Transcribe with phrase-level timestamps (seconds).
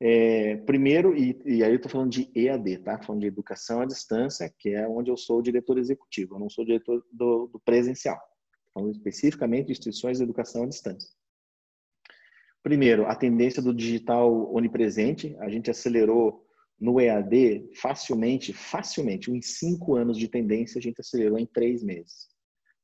[0.00, 3.02] É, primeiro, e, e, aí eu estou falando de EAD, tá?
[3.02, 6.64] Falando de educação à distância, que é onde eu sou diretor executivo, eu não sou
[6.64, 8.18] diretor do, do presencial.
[8.72, 11.10] Falando especificamente de instituições de educação à distância.
[12.62, 16.46] Primeiro, a tendência do digital onipresente, a gente acelerou
[16.80, 22.28] no EAD facilmente, facilmente, em cinco anos de tendência, a gente acelerou em três meses.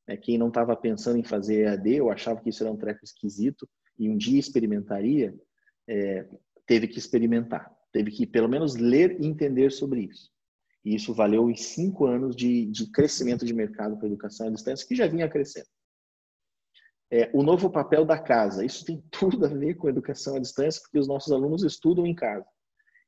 [0.07, 3.05] É, quem não estava pensando em fazer EAD, ou achava que isso era um treco
[3.05, 3.69] esquisito,
[3.99, 5.35] e um dia experimentaria,
[5.89, 6.27] é,
[6.67, 10.31] teve que experimentar, teve que pelo menos ler e entender sobre isso.
[10.85, 14.87] E isso valeu em cinco anos de, de crescimento de mercado para educação à distância,
[14.87, 15.67] que já vinha crescendo.
[17.11, 20.39] É, o novo papel da casa, isso tem tudo a ver com a educação à
[20.39, 22.47] distância, porque os nossos alunos estudam em casa.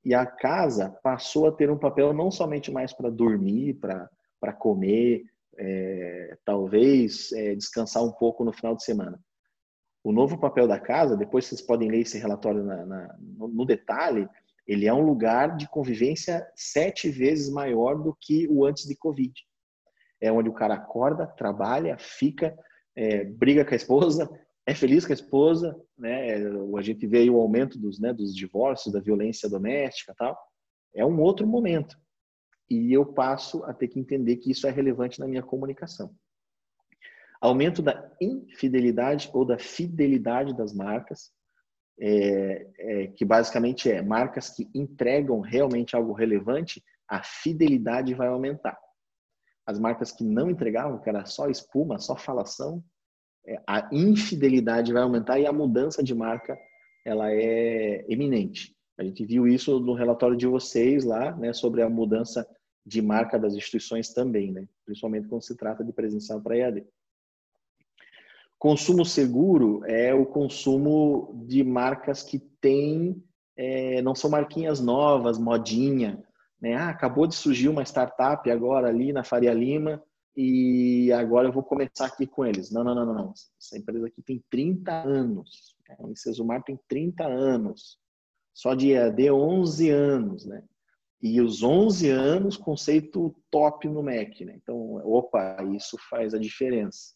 [0.04, 5.24] E a casa passou a ter um papel não somente mais para dormir, para comer,
[5.58, 9.18] é, talvez é, descansar um pouco no final de semana,
[10.04, 14.28] o novo papel da casa, depois vocês podem ler esse relatório na, na, no detalhe,
[14.66, 19.32] ele é um lugar de convivência sete vezes maior do que o antes de Covid.
[20.20, 22.56] É onde o cara acorda, trabalha, fica,
[22.94, 24.28] é, briga com a esposa,
[24.66, 26.34] é feliz com a esposa, né?
[26.76, 30.36] A gente vê o aumento dos, né, dos divórcios, da violência doméstica, tal.
[30.94, 31.96] É um outro momento.
[32.68, 36.14] E eu passo a ter que entender que isso é relevante na minha comunicação.
[37.40, 41.30] Aumento da infidelidade ou da fidelidade das marcas,
[41.98, 48.78] é, é, que basicamente é marcas que entregam realmente algo relevante, a fidelidade vai aumentar.
[49.64, 52.82] As marcas que não entregavam, que era só espuma, só falação,
[53.46, 56.58] é, a infidelidade vai aumentar e a mudança de marca
[57.04, 58.74] ela é eminente.
[58.98, 62.46] A gente viu isso no relatório de vocês lá, né, sobre a mudança
[62.86, 66.86] de marca das instituições também, né, principalmente quando se trata de presencial para EAD.
[68.58, 73.22] Consumo seguro é o consumo de marcas que têm,
[73.56, 76.24] é, não são marquinhas novas, modinha.
[76.60, 76.74] Né?
[76.74, 80.02] Ah, acabou de surgir uma startup agora ali na Faria Lima
[80.34, 82.70] e agora eu vou começar aqui com eles.
[82.70, 83.34] Não, não, não, não.
[83.60, 85.76] Essa empresa aqui tem 30 anos.
[85.98, 87.98] O Incesumar tem 30 anos.
[88.54, 90.62] Só de EAD 11 anos, né?
[91.28, 94.54] E os 11 anos, conceito top no MEC, né?
[94.62, 97.14] Então, opa, isso faz a diferença.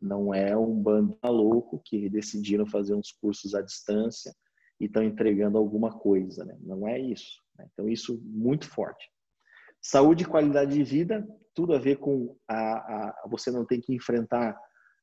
[0.00, 4.32] Não é um bando louco que decidiram fazer uns cursos à distância
[4.80, 6.56] e estão entregando alguma coisa, né?
[6.60, 7.42] Não é isso.
[7.58, 7.66] Né?
[7.72, 9.10] Então, isso muito forte.
[9.82, 13.92] Saúde e qualidade de vida, tudo a ver com a, a você não ter que
[13.92, 14.56] enfrentar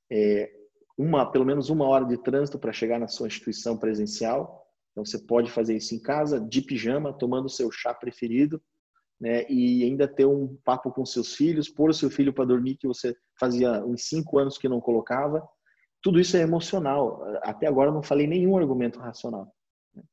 [0.10, 0.50] é,
[0.98, 4.65] uma, pelo menos uma hora de trânsito para chegar na sua instituição presencial.
[4.96, 8.62] Então, você pode fazer isso em casa, de pijama, tomando o seu chá preferido,
[9.20, 12.78] né, e ainda ter um papo com seus filhos, pôr o seu filho para dormir
[12.78, 15.46] que você fazia uns cinco anos que não colocava.
[16.02, 17.22] Tudo isso é emocional.
[17.44, 19.54] Até agora não falei nenhum argumento racional.
[19.94, 20.04] Né.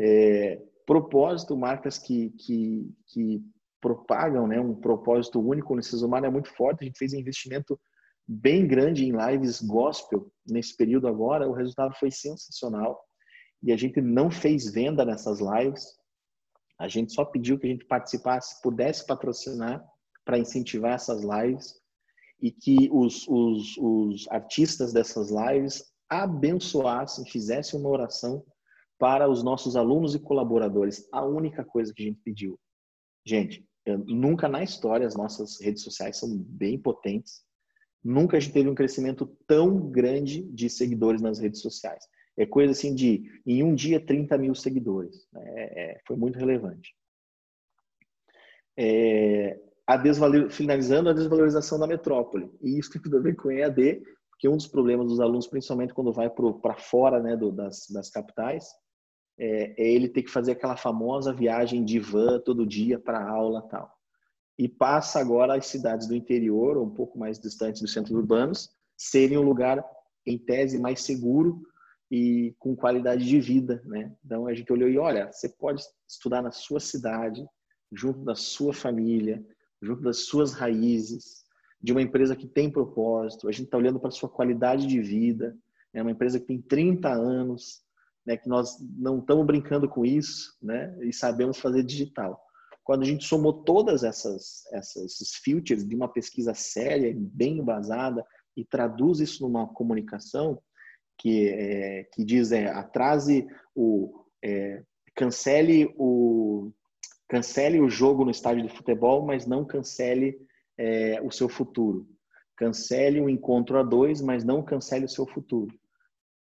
[0.00, 3.44] É, propósito, marcas que, que, que
[3.80, 6.82] propagam né, um propósito único no Cisumar é muito forte.
[6.82, 7.78] A gente fez um investimento
[8.26, 11.48] bem grande em lives gospel nesse período agora.
[11.48, 13.00] O resultado foi sensacional.
[13.62, 15.84] E a gente não fez venda nessas lives.
[16.78, 19.84] A gente só pediu que a gente participasse, pudesse patrocinar
[20.24, 21.74] para incentivar essas lives
[22.40, 28.44] e que os, os, os artistas dessas lives abençoassem, fizessem uma oração
[28.98, 31.06] para os nossos alunos e colaboradores.
[31.12, 32.58] A única coisa que a gente pediu.
[33.26, 33.66] Gente,
[34.06, 37.42] nunca na história as nossas redes sociais são bem potentes.
[38.02, 42.04] Nunca a gente teve um crescimento tão grande de seguidores nas redes sociais.
[42.40, 45.28] É coisa assim de, em um dia, 30 mil seguidores.
[45.30, 45.42] Né?
[45.46, 46.96] É, é, foi muito relevante.
[48.78, 52.50] É, a desvalor, finalizando a desvalorização da metrópole.
[52.62, 55.92] E isso tem tudo a ver com EAD, porque um dos problemas dos alunos, principalmente
[55.92, 58.64] quando vai para fora né, do, das, das capitais,
[59.38, 63.68] é, é, ele ter que fazer aquela famosa viagem de van todo dia para aula
[63.68, 63.92] tal.
[64.58, 68.70] E passa agora as cidades do interior, ou um pouco mais distantes dos centros urbanos,
[68.96, 69.84] serem um lugar,
[70.26, 71.60] em tese, mais seguro
[72.10, 74.12] e com qualidade de vida, né?
[74.24, 77.46] Então a gente olhou e olha, você pode estudar na sua cidade,
[77.92, 79.44] junto da sua família,
[79.80, 81.44] junto das suas raízes,
[81.80, 83.48] de uma empresa que tem propósito.
[83.48, 85.56] A gente está olhando para a sua qualidade de vida,
[85.94, 87.82] é uma empresa que tem 30 anos,
[88.26, 88.36] né?
[88.36, 90.96] Que nós não estamos brincando com isso, né?
[91.02, 92.40] E sabemos fazer digital.
[92.82, 98.26] Quando a gente somou todas essas, essas esses filters de uma pesquisa séria, bem embasada
[98.56, 100.60] e traduz isso numa comunicação,
[101.20, 104.82] que, é, que diz é, atrase o é,
[105.14, 106.72] cancele o
[107.28, 110.38] cancele o jogo no estádio de futebol, mas não cancele
[110.78, 112.08] é, o seu futuro.
[112.56, 115.78] Cancele o encontro a dois, mas não cancele o seu futuro.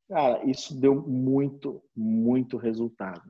[0.08, 3.22] Cara, isso deu muito, muito resultado.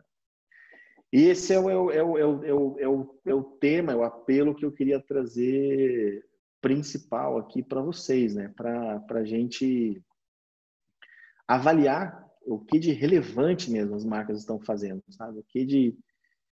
[1.13, 3.93] E esse é o, é o, é o, é o, é o, é o tema,
[3.93, 6.25] é o apelo que eu queria trazer
[6.61, 8.53] principal aqui para vocês, né?
[8.57, 10.01] Para a gente
[11.51, 15.41] avaliar o que de relevante mesmo as marcas estão fazendo, sabe?
[15.41, 15.99] O que de,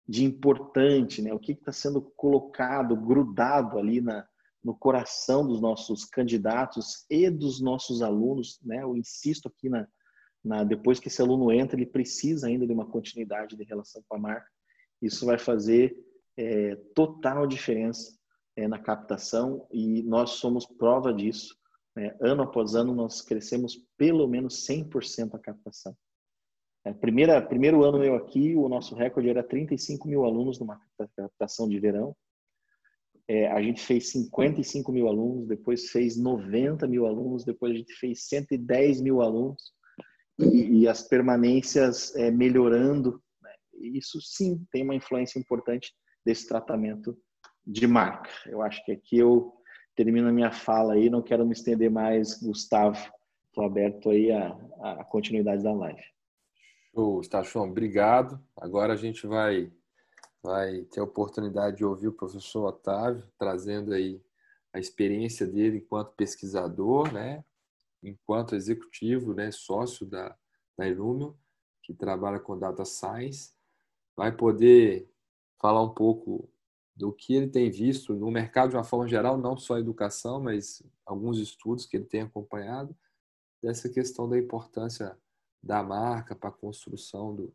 [0.07, 1.33] de importante, né?
[1.33, 4.25] O que está sendo colocado, grudado ali na,
[4.63, 8.83] no coração dos nossos candidatos e dos nossos alunos, né?
[8.83, 9.85] Eu insisto aqui na,
[10.41, 14.15] na depois que esse aluno entra, ele precisa ainda de uma continuidade de relação com
[14.15, 14.47] a marca.
[15.01, 15.93] Isso vai fazer
[16.37, 18.17] é, total diferença
[18.55, 21.53] é, na captação e nós somos prova disso.
[21.95, 22.15] Né?
[22.19, 25.95] Ano após ano, nós crescemos pelo menos 100% a captação.
[26.83, 30.79] É, primeira, primeiro ano meu aqui, o nosso recorde era 35 mil alunos numa
[31.15, 32.15] captação de verão.
[33.27, 37.93] É, a gente fez 55 mil alunos, depois fez 90 mil alunos, depois a gente
[37.95, 39.73] fez 110 mil alunos
[40.37, 43.19] e, e as permanências é, melhorando.
[43.41, 43.51] Né?
[43.79, 45.91] Isso sim tem uma influência importante
[46.23, 47.17] desse tratamento
[47.65, 48.29] de marca.
[48.45, 49.55] Eu acho que aqui eu
[49.95, 52.97] termino a minha fala aí, não quero me estender mais, Gustavo.
[53.47, 54.49] Estou aberto aí a,
[54.81, 56.03] a continuidade da live.
[56.93, 58.39] Show, Stachon, obrigado.
[58.57, 59.71] Agora a gente vai,
[60.43, 64.21] vai ter a oportunidade de ouvir o professor Otávio trazendo aí
[64.73, 67.43] a experiência dele enquanto pesquisador, né?
[68.03, 69.49] enquanto executivo, né?
[69.51, 70.35] sócio da,
[70.77, 71.37] da Illumio,
[71.81, 73.53] que trabalha com Data Science.
[74.15, 75.09] Vai poder
[75.59, 76.49] falar um pouco
[76.95, 80.39] do que ele tem visto no mercado de uma forma geral, não só a educação,
[80.39, 82.95] mas alguns estudos que ele tem acompanhado,
[83.61, 85.17] dessa questão da importância
[85.61, 87.53] da marca para a construção do,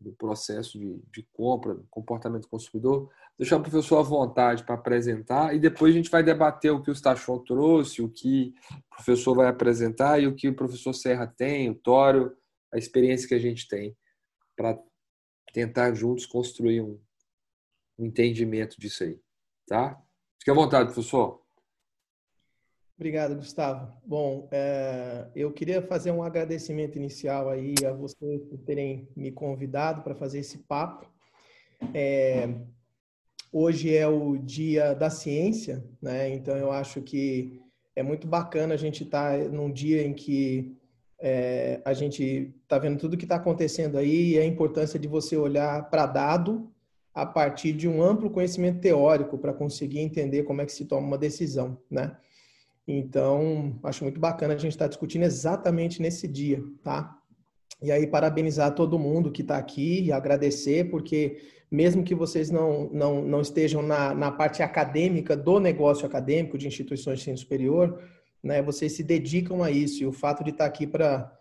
[0.00, 3.10] do processo de, de compra, comportamento do consumidor.
[3.38, 6.90] Deixar o professor à vontade para apresentar e depois a gente vai debater o que
[6.90, 11.26] o Stachon trouxe, o que o professor vai apresentar e o que o professor Serra
[11.26, 12.34] tem, o Tório,
[12.72, 13.96] a experiência que a gente tem
[14.56, 14.78] para
[15.52, 16.98] tentar juntos construir um,
[17.98, 19.18] um entendimento disso aí,
[19.66, 20.00] tá?
[20.38, 21.42] Fique à vontade, professor.
[22.98, 23.92] Obrigado, Gustavo.
[24.06, 30.02] Bom, é, eu queria fazer um agradecimento inicial aí a vocês por terem me convidado
[30.02, 31.06] para fazer esse papo.
[31.92, 32.48] É,
[33.52, 36.30] hoje é o dia da ciência, né?
[36.30, 37.60] Então eu acho que
[37.94, 40.74] é muito bacana a gente estar tá num dia em que
[41.18, 45.36] é, a gente está vendo tudo que está acontecendo aí e a importância de você
[45.36, 46.72] olhar para dado
[47.16, 51.06] a partir de um amplo conhecimento teórico para conseguir entender como é que se toma
[51.06, 52.14] uma decisão, né?
[52.86, 57.16] Então, acho muito bacana a gente estar tá discutindo exatamente nesse dia, tá?
[57.82, 61.38] E aí, parabenizar todo mundo que está aqui e agradecer, porque
[61.70, 66.68] mesmo que vocês não, não, não estejam na, na parte acadêmica do negócio acadêmico de
[66.68, 67.98] instituições de ensino superior,
[68.42, 70.02] né, vocês se dedicam a isso.
[70.02, 71.32] E o fato de estar tá aqui para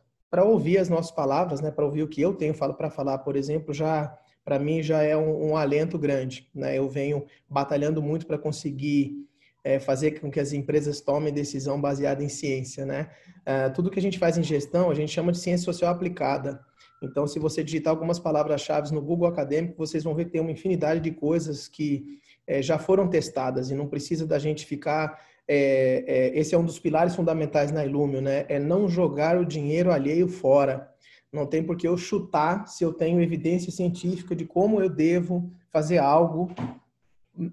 [0.45, 3.73] ouvir as nossas palavras, né, para ouvir o que eu tenho para falar, por exemplo,
[3.73, 6.47] já para mim já é um, um, alento grande.
[6.53, 6.77] Né?
[6.77, 9.27] Eu venho batalhando muito para conseguir
[9.63, 12.85] é, fazer com que as empresas tomem decisão baseada em ciência.
[12.85, 13.09] Né?
[13.41, 16.63] Uh, tudo que a gente faz em gestão, a gente chama de ciência social aplicada.
[17.01, 20.51] Então, se você digitar algumas palavras-chave no Google Acadêmico, vocês vão ver que tem uma
[20.51, 25.19] infinidade de coisas que é, já foram testadas e não precisa da gente ficar.
[25.47, 28.45] É, é, esse é um dos pilares fundamentais na Illumio, né?
[28.47, 30.89] É não jogar o dinheiro alheio fora.
[31.35, 35.51] Não tem por que eu chutar se eu tenho evidência científica de como eu devo
[35.69, 36.49] fazer algo,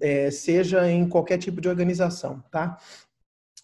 [0.01, 2.79] é, seja em qualquer tipo de organização, tá?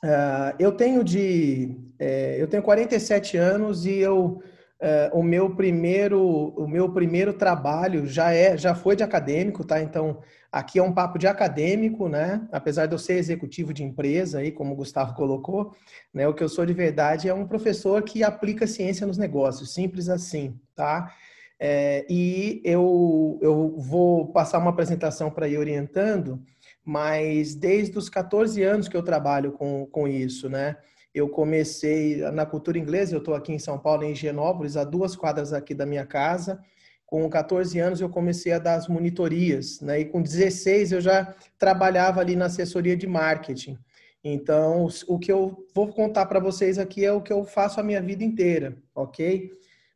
[0.04, 4.42] Uh, eu tenho de, é, eu tenho 47 anos e eu
[4.80, 6.22] Uh, o meu primeiro
[6.56, 9.82] o meu primeiro trabalho já é já foi de acadêmico tá?
[9.82, 10.20] Então
[10.52, 12.46] aqui é um papo de acadêmico né?
[12.52, 15.74] Apesar de eu ser executivo de empresa aí como o Gustavo colocou
[16.14, 16.28] né?
[16.28, 20.08] O que eu sou de verdade é um professor que aplica ciência nos negócios simples
[20.08, 21.12] assim tá?
[21.58, 26.40] É, e eu eu vou passar uma apresentação para ir orientando
[26.84, 30.76] mas desde os 14 anos que eu trabalho com com isso né
[31.14, 35.16] eu comecei na cultura inglesa, eu estou aqui em São Paulo, em Higienópolis, a duas
[35.16, 36.62] quadras aqui da minha casa.
[37.06, 40.00] Com 14 anos eu comecei a dar as monitorias, né?
[40.00, 43.78] E com 16 eu já trabalhava ali na assessoria de marketing.
[44.22, 47.82] Então, o que eu vou contar para vocês aqui é o que eu faço a
[47.82, 49.50] minha vida inteira, ok?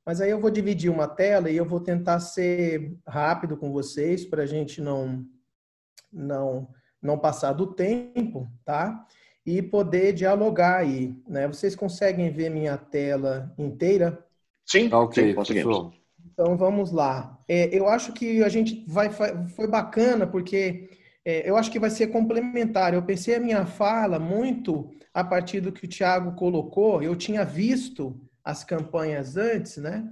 [0.07, 4.25] Mas aí eu vou dividir uma tela e eu vou tentar ser rápido com vocês
[4.25, 5.25] para a gente não,
[6.13, 6.69] não,
[7.01, 9.07] não passar do tempo, tá?
[9.45, 11.47] E poder dialogar aí, né?
[11.47, 14.25] Vocês conseguem ver minha tela inteira?
[14.65, 15.93] Sim, tá ok, sim, conseguimos.
[16.33, 17.39] Então vamos lá.
[17.49, 20.89] É, eu acho que a gente vai foi bacana porque
[21.25, 22.95] é, eu acho que vai ser complementar.
[22.95, 27.03] Eu pensei a minha fala muito a partir do que o Tiago colocou.
[27.03, 30.09] Eu tinha visto as campanhas antes, né?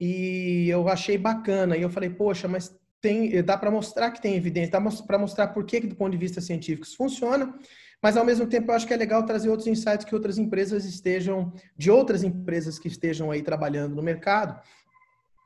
[0.00, 1.76] E eu achei bacana.
[1.76, 5.48] E eu falei, poxa, mas tem, dá para mostrar que tem evidência, dá para mostrar
[5.48, 7.54] por que, do ponto de vista científico, isso funciona.
[8.04, 10.84] Mas, ao mesmo tempo, eu acho que é legal trazer outros insights que outras empresas
[10.84, 14.60] estejam, de outras empresas que estejam aí trabalhando no mercado,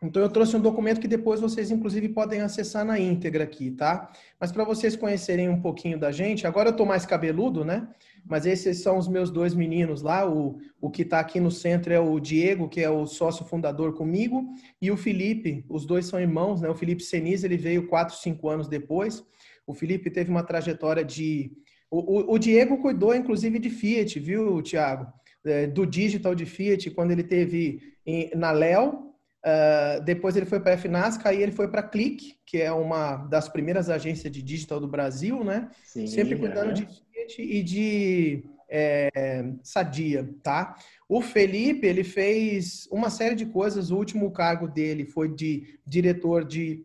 [0.00, 4.08] então, eu trouxe um documento que depois vocês, inclusive, podem acessar na íntegra aqui, tá?
[4.38, 7.88] Mas para vocês conhecerem um pouquinho da gente, agora eu estou mais cabeludo, né?
[8.24, 10.28] Mas esses são os meus dois meninos lá.
[10.28, 13.92] O, o que está aqui no centro é o Diego, que é o sócio fundador
[13.92, 14.48] comigo,
[14.80, 15.64] e o Felipe.
[15.68, 16.68] Os dois são irmãos, né?
[16.68, 19.24] O Felipe Seniz, ele veio quatro, cinco anos depois.
[19.66, 21.50] O Felipe teve uma trajetória de.
[21.90, 25.12] O, o, o Diego cuidou, inclusive, de Fiat, viu, Tiago?
[25.44, 30.58] É, do digital de Fiat, quando ele teve em, na Léo, Uh, depois ele foi
[30.58, 34.30] para a FNASCA, aí ele foi para a Click, que é uma das primeiras agências
[34.32, 35.70] de digital do Brasil, né?
[35.84, 36.74] Sim, Sempre cuidando é.
[36.74, 40.76] de Fiat e de é, Sadia, tá?
[41.08, 43.90] O Felipe, ele fez uma série de coisas.
[43.90, 46.84] O último cargo dele foi de diretor de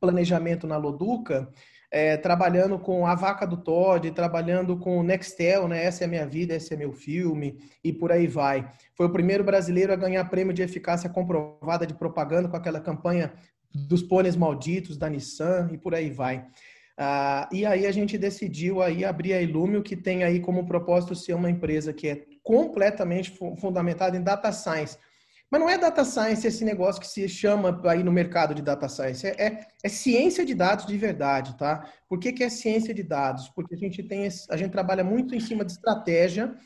[0.00, 1.48] planejamento na Loduca
[1.92, 5.84] é, trabalhando com A Vaca do Todd, trabalhando com Nextel, né?
[5.84, 8.66] Essa é a minha vida, esse é meu filme, e por aí vai.
[8.96, 13.34] Foi o primeiro brasileiro a ganhar prêmio de eficácia comprovada de propaganda com aquela campanha
[13.74, 16.46] dos pôneis malditos da Nissan, e por aí vai.
[16.96, 21.14] Ah, e aí a gente decidiu aí abrir a Ilumio, que tem aí como propósito
[21.14, 24.96] ser uma empresa que é completamente fundamentada em data science,
[25.52, 28.88] mas não é data science esse negócio que se chama aí no mercado de data
[28.88, 29.26] science.
[29.26, 31.86] É, é, é ciência de dados de verdade, tá?
[32.08, 33.50] Por que, que é ciência de dados?
[33.50, 36.56] Porque a gente tem a gente trabalha muito em cima de estratégia.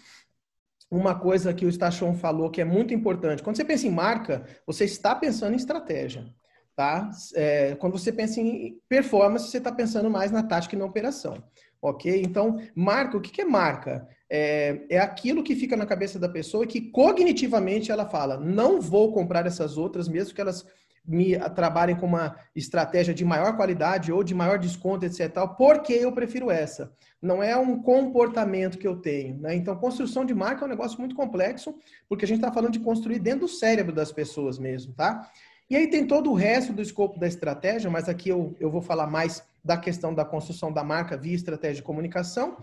[0.89, 3.43] Uma coisa que o Stachon falou que é muito importante.
[3.43, 6.33] Quando você pensa em marca, você está pensando em estratégia.
[6.77, 7.11] Tá?
[7.35, 11.43] É, quando você pensa em performance, você está pensando mais na tática e na operação.
[11.83, 12.23] Ok?
[12.25, 14.07] Então, marca, o que, que é marca?
[14.31, 19.13] É, é aquilo que fica na cabeça da pessoa que cognitivamente ela fala: não vou
[19.13, 20.67] comprar essas outras, mesmo que elas
[21.07, 25.31] me trabalhem com uma estratégia de maior qualidade ou de maior desconto, etc.
[25.57, 26.93] Porque eu prefiro essa.
[27.23, 29.39] Não é um comportamento que eu tenho.
[29.39, 29.55] Né?
[29.55, 31.75] Então, construção de marca é um negócio muito complexo,
[32.09, 35.31] porque a gente está falando de construir dentro do cérebro das pessoas mesmo, tá?
[35.69, 38.81] E aí tem todo o resto do escopo da estratégia, mas aqui eu, eu vou
[38.81, 42.57] falar mais da questão da construção da marca via estratégia de comunicação,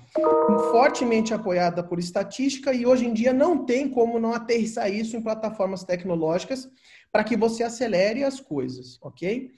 [0.71, 5.21] fortemente apoiada por estatística, e hoje em dia não tem como não aterrissar isso em
[5.21, 6.69] plataformas tecnológicas
[7.11, 9.51] para que você acelere as coisas, ok?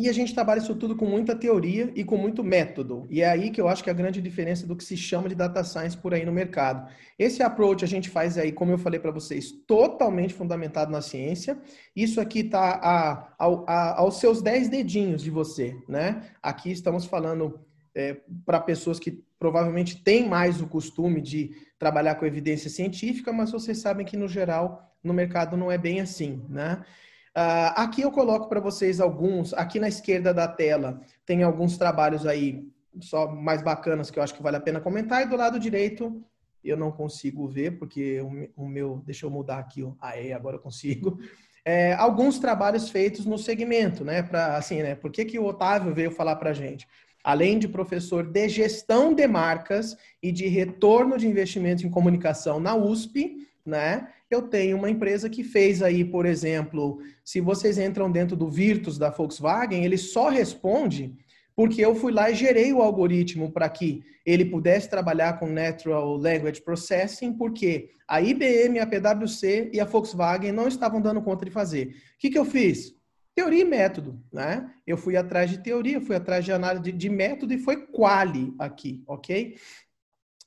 [0.00, 3.06] E a gente trabalha isso tudo com muita teoria e com muito método.
[3.10, 5.28] E é aí que eu acho que é a grande diferença do que se chama
[5.28, 6.90] de data science por aí no mercado.
[7.18, 11.58] Esse approach a gente faz aí, como eu falei para vocês, totalmente fundamentado na ciência.
[11.94, 16.22] Isso aqui está aos seus 10 dedinhos de você, né?
[16.42, 17.60] Aqui estamos falando
[17.94, 18.16] é,
[18.46, 23.76] para pessoas que provavelmente têm mais o costume de trabalhar com evidência científica, mas vocês
[23.76, 26.82] sabem que, no geral, no mercado não é bem assim, né?
[27.36, 32.26] Uh, aqui eu coloco para vocês alguns, aqui na esquerda da tela tem alguns trabalhos
[32.26, 32.68] aí
[33.00, 36.24] só mais bacanas que eu acho que vale a pena comentar, e do lado direito
[36.62, 38.20] eu não consigo ver, porque
[38.56, 39.92] o, meu, deixa eu mudar aqui, ó.
[40.00, 41.18] aí agora eu consigo.
[41.64, 44.22] É, alguns trabalhos feitos no segmento, né?
[44.22, 44.94] Para assim, né?
[44.94, 46.86] Por que, que o Otávio veio falar para gente?
[47.22, 52.74] Além de professor de gestão de marcas e de retorno de investimentos em comunicação na
[52.74, 54.08] USP, né?
[54.30, 58.96] Eu tenho uma empresa que fez aí, por exemplo, se vocês entram dentro do Virtus
[58.96, 61.16] da Volkswagen, ele só responde
[61.60, 66.16] porque eu fui lá e gerei o algoritmo para que ele pudesse trabalhar com Natural
[66.16, 71.50] Language Processing, porque a IBM, a PwC e a Volkswagen não estavam dando conta de
[71.50, 71.88] fazer.
[71.88, 72.94] O que, que eu fiz?
[73.34, 74.72] Teoria e método, né?
[74.86, 78.54] Eu fui atrás de teoria, fui atrás de análise de, de método e foi quali
[78.58, 79.56] aqui, ok?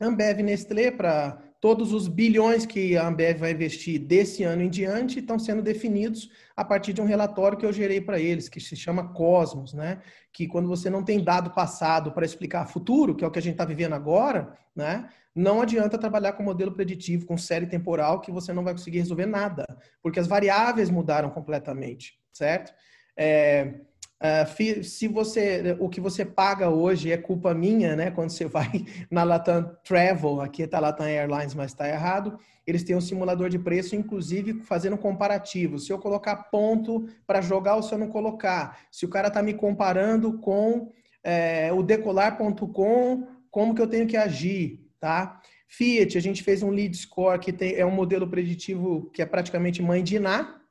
[0.01, 5.19] Ambev Nestlé, para Todos os bilhões que a Ambev vai investir desse ano em diante
[5.19, 8.75] estão sendo definidos a partir de um relatório que eu gerei para eles, que se
[8.75, 10.01] chama Cosmos, né?
[10.33, 13.41] Que quando você não tem dado passado para explicar futuro, que é o que a
[13.41, 15.07] gente está vivendo agora, né?
[15.33, 19.25] Não adianta trabalhar com modelo preditivo, com série temporal, que você não vai conseguir resolver
[19.25, 19.65] nada,
[20.01, 22.73] porque as variáveis mudaram completamente, certo?
[23.15, 23.79] É,
[24.23, 28.09] Uh, se você, o que você paga hoje é culpa minha, né?
[28.09, 28.71] Quando você vai
[29.11, 32.39] na Latam Travel, aqui está Latam Airlines, mas está errado.
[32.65, 35.77] Eles têm um simulador de preço, inclusive fazendo comparativo.
[35.77, 38.79] Se eu colocar ponto para jogar ou se eu não colocar.
[38.89, 40.89] Se o cara está me comparando com
[41.21, 45.41] é, o decolar.com, como que eu tenho que agir, tá?
[45.67, 49.25] Fiat, a gente fez um lead score que tem, é um modelo preditivo que é
[49.25, 50.61] praticamente mãe de Iná,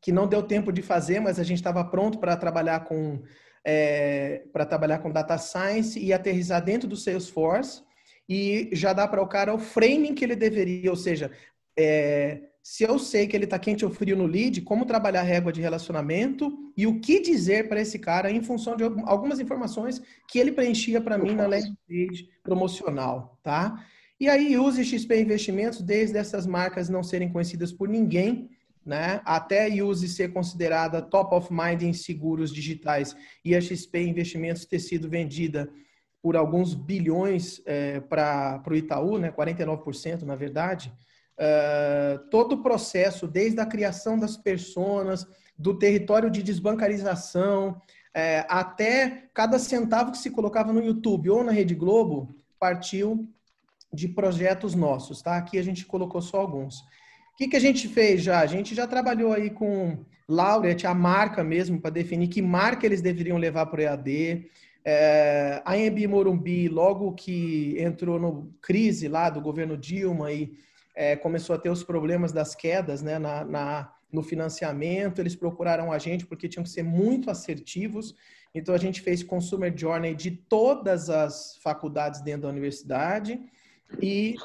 [0.00, 3.22] que não deu tempo de fazer, mas a gente estava pronto para trabalhar com
[3.64, 7.82] é, para trabalhar com data science e aterrizar dentro do Salesforce
[8.28, 11.32] e já dá para o cara o framing que ele deveria, ou seja,
[11.76, 15.24] é, se eu sei que ele está quente ou frio no lead, como trabalhar a
[15.24, 20.02] régua de relacionamento e o que dizer para esse cara em função de algumas informações
[20.28, 23.84] que ele preenchia para mim na landing page promocional, tá?
[24.18, 28.50] E aí use XP Investimentos desde essas marcas não serem conhecidas por ninguém,
[28.86, 29.20] né?
[29.24, 34.78] Até use ser considerada top of mind em seguros digitais e a XP Investimentos ter
[34.78, 35.68] sido vendida
[36.22, 39.30] por alguns bilhões é, para o Itaú, né?
[39.30, 40.92] 49% na verdade.
[41.38, 45.26] Uh, todo o processo, desde a criação das personas,
[45.58, 47.78] do território de desbancarização,
[48.14, 53.28] é, até cada centavo que se colocava no YouTube ou na Rede Globo, partiu
[53.92, 55.36] de projetos nossos, tá?
[55.36, 56.82] Aqui a gente colocou só alguns.
[57.36, 58.40] O que, que a gente fez já?
[58.40, 63.02] A gente já trabalhou aí com Laureate, a marca mesmo, para definir que marca eles
[63.02, 64.46] deveriam levar para o EAD.
[64.82, 70.54] É, a Embi Morumbi, logo que entrou no crise lá do governo Dilma e
[70.94, 75.92] é, começou a ter os problemas das quedas né, na, na, no financiamento, eles procuraram
[75.92, 78.14] a gente porque tinham que ser muito assertivos.
[78.54, 83.38] Então, a gente fez Consumer Journey de todas as faculdades dentro da universidade
[84.00, 84.36] e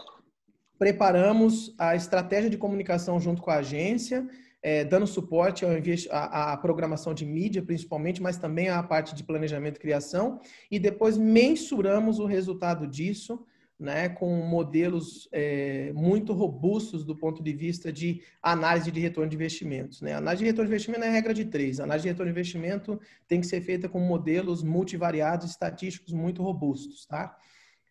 [0.82, 4.28] preparamos a estratégia de comunicação junto com a agência,
[4.64, 5.64] é, dando suporte
[6.10, 10.40] à, programação de mídia, principalmente, mas também à parte de planejamento e criação,
[10.72, 13.46] e depois mensuramos o resultado disso
[13.80, 19.36] né, com modelos é, muito robustos do ponto de vista de análise de retorno de
[19.36, 20.02] investimentos.
[20.02, 20.14] Né?
[20.14, 21.80] A análise de retorno de investimento é regra de três.
[21.80, 26.42] A análise de retorno de investimento tem que ser feita com modelos multivariados estatísticos muito
[26.42, 27.06] robustos.
[27.06, 27.38] Tá?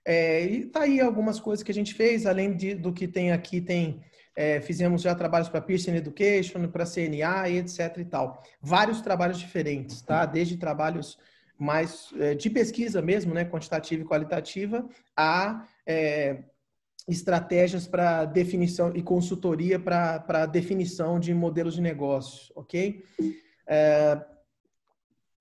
[0.05, 3.33] É, e tá aí algumas coisas que a gente fez, além de, do que tem
[3.33, 4.03] aqui, tem
[4.35, 8.43] é, fizemos já trabalhos para Pearson Education, para CNA e etc e tal.
[8.61, 10.25] Vários trabalhos diferentes, tá?
[10.25, 11.19] Desde trabalhos
[11.59, 16.45] mais é, de pesquisa mesmo, né, quantitativa e qualitativa, a é,
[17.07, 23.05] estratégias para definição e consultoria para definição de modelos de negócio, ok?
[23.67, 24.25] É,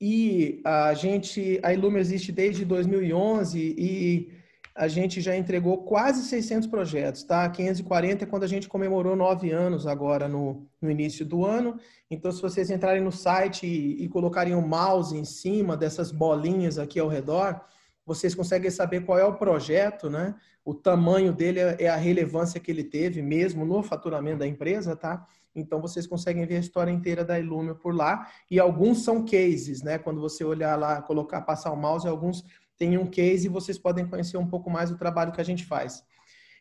[0.01, 4.38] e a gente, a Ilume existe desde 2011 e
[4.79, 7.49] a gente já entregou quase 600 projetos, tá?
[7.49, 11.77] 540 é quando a gente comemorou nove anos agora no, no início do ano.
[12.09, 16.79] Então, se vocês entrarem no site e, e colocarem o mouse em cima dessas bolinhas
[16.79, 17.59] aqui ao redor,
[18.05, 20.33] vocês conseguem saber qual é o projeto, né?
[20.63, 25.27] O tamanho dele é a relevância que ele teve mesmo no faturamento da empresa, tá?
[25.53, 29.83] Então vocês conseguem ver a história inteira da Illumio por lá e alguns são cases,
[29.83, 29.97] né?
[29.97, 32.45] Quando você olhar lá, colocar, passar o mouse, alguns
[32.79, 35.65] tem um case e vocês podem conhecer um pouco mais do trabalho que a gente
[35.65, 36.03] faz.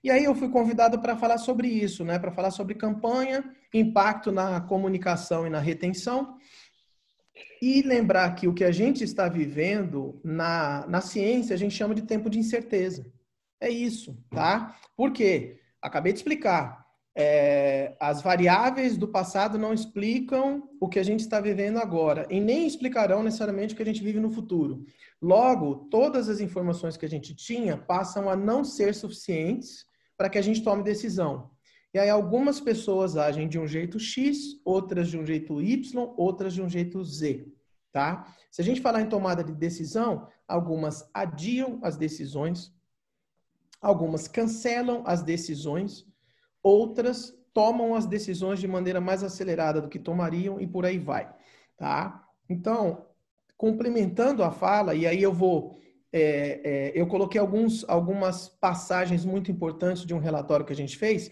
[0.02, 2.18] E aí eu fui convidado para falar sobre isso, né?
[2.18, 6.36] Para falar sobre campanha, impacto na comunicação e na retenção.
[7.62, 11.94] E lembrar que o que a gente está vivendo na, na ciência a gente chama
[11.94, 13.06] de tempo de incerteza.
[13.60, 14.76] É isso, tá?
[14.96, 15.60] Por quê?
[15.80, 16.87] Acabei de explicar.
[17.20, 22.38] É, as variáveis do passado não explicam o que a gente está vivendo agora e
[22.38, 24.84] nem explicarão necessariamente o que a gente vive no futuro.
[25.20, 29.84] Logo, todas as informações que a gente tinha passam a não ser suficientes
[30.16, 31.50] para que a gente tome decisão.
[31.92, 36.54] E aí algumas pessoas agem de um jeito X, outras de um jeito Y, outras
[36.54, 37.48] de um jeito Z,
[37.90, 38.32] tá?
[38.48, 42.72] Se a gente falar em tomada de decisão, algumas adiam as decisões,
[43.80, 46.06] algumas cancelam as decisões,
[46.68, 51.28] outras tomam as decisões de maneira mais acelerada do que tomariam e por aí vai,
[51.76, 52.24] tá?
[52.48, 53.06] Então,
[53.56, 55.78] complementando a fala, e aí eu vou.
[56.12, 60.96] É, é, eu coloquei alguns, algumas passagens muito importantes de um relatório que a gente
[60.96, 61.30] fez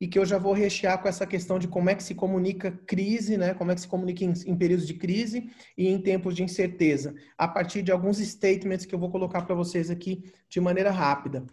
[0.00, 2.70] e que eu já vou rechear com essa questão de como é que se comunica
[2.86, 3.54] crise, né?
[3.54, 7.14] Como é que se comunica em, em períodos de crise e em tempos de incerteza,
[7.36, 11.46] a partir de alguns statements que eu vou colocar para vocês aqui de maneira rápida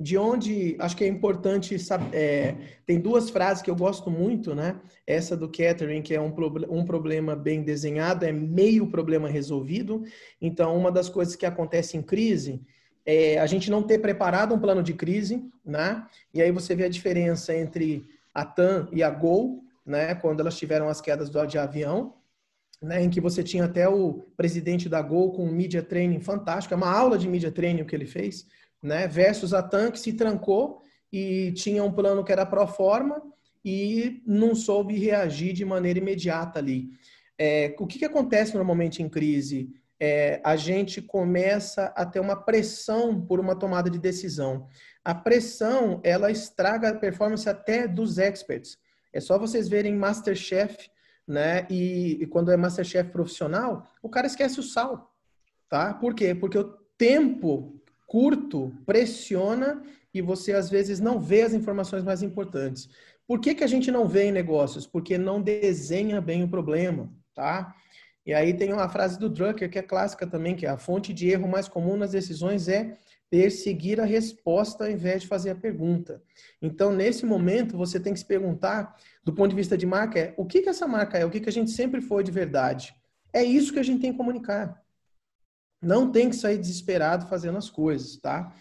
[0.00, 2.16] de onde acho que é importante saber.
[2.16, 4.80] É, tem duas frases que eu gosto muito, né?
[5.06, 6.32] Essa do Catherine, que é um,
[6.70, 10.02] um problema bem desenhado, é meio problema resolvido.
[10.40, 12.62] Então, uma das coisas que acontece em crise
[13.04, 16.06] é a gente não ter preparado um plano de crise, né?
[16.32, 20.14] E aí você vê a diferença entre a TAM e a Gol, né?
[20.14, 22.14] Quando elas tiveram as quedas do, de avião.
[22.82, 26.72] Né, em que você tinha até o presidente da Gol com um media training fantástico,
[26.72, 28.46] é uma aula de media training que ele fez,
[28.82, 29.06] né?
[29.06, 30.80] Versus a TAM que se trancou
[31.12, 33.22] e tinha um plano que era pro forma
[33.64, 36.90] e não soube reagir de maneira imediata ali.
[37.38, 39.70] É, o que, que acontece normalmente em crise?
[39.98, 44.66] É, a gente começa a ter uma pressão por uma tomada de decisão.
[45.04, 48.78] A pressão, ela estraga a performance até dos experts.
[49.12, 50.90] É só vocês verem Masterchef,
[51.26, 51.66] né?
[51.70, 55.14] E, e quando é Masterchef profissional, o cara esquece o sal.
[55.68, 55.94] tá?
[55.94, 56.34] Por quê?
[56.34, 56.64] Porque o
[56.96, 57.79] tempo
[58.10, 59.80] curto pressiona
[60.12, 62.88] e você às vezes não vê as informações mais importantes.
[63.24, 64.84] Por que, que a gente não vê em negócios?
[64.84, 67.72] Porque não desenha bem o problema, tá?
[68.26, 71.14] E aí tem uma frase do Drucker que é clássica também, que é a fonte
[71.14, 72.98] de erro mais comum nas decisões é
[73.30, 76.20] perseguir a resposta ao invés de fazer a pergunta.
[76.60, 80.34] Então, nesse momento, você tem que se perguntar, do ponto de vista de marca, é
[80.36, 81.24] o que, que essa marca é?
[81.24, 82.92] O que, que a gente sempre foi de verdade?
[83.32, 84.82] É isso que a gente tem que comunicar.
[85.80, 88.54] Não tem que sair desesperado fazendo as coisas, tá?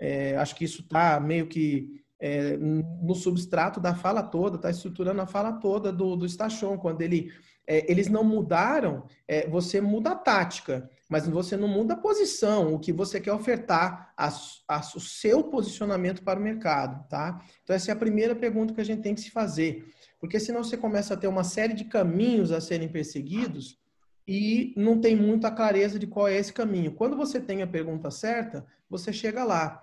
[0.00, 5.20] É, acho que isso está meio que é, no substrato da fala toda, está estruturando
[5.20, 7.30] a fala toda do, do Stachon, quando ele,
[7.66, 12.74] é, eles não mudaram, é, você muda a tática, mas você não muda a posição,
[12.74, 14.28] o que você quer ofertar, a,
[14.68, 17.42] a, o seu posicionamento para o mercado, tá?
[17.62, 19.84] Então essa é a primeira pergunta que a gente tem que se fazer,
[20.18, 23.78] porque senão você começa a ter uma série de caminhos a serem perseguidos
[24.26, 26.92] e não tem muita clareza de qual é esse caminho.
[26.92, 29.82] Quando você tem a pergunta certa, você chega lá.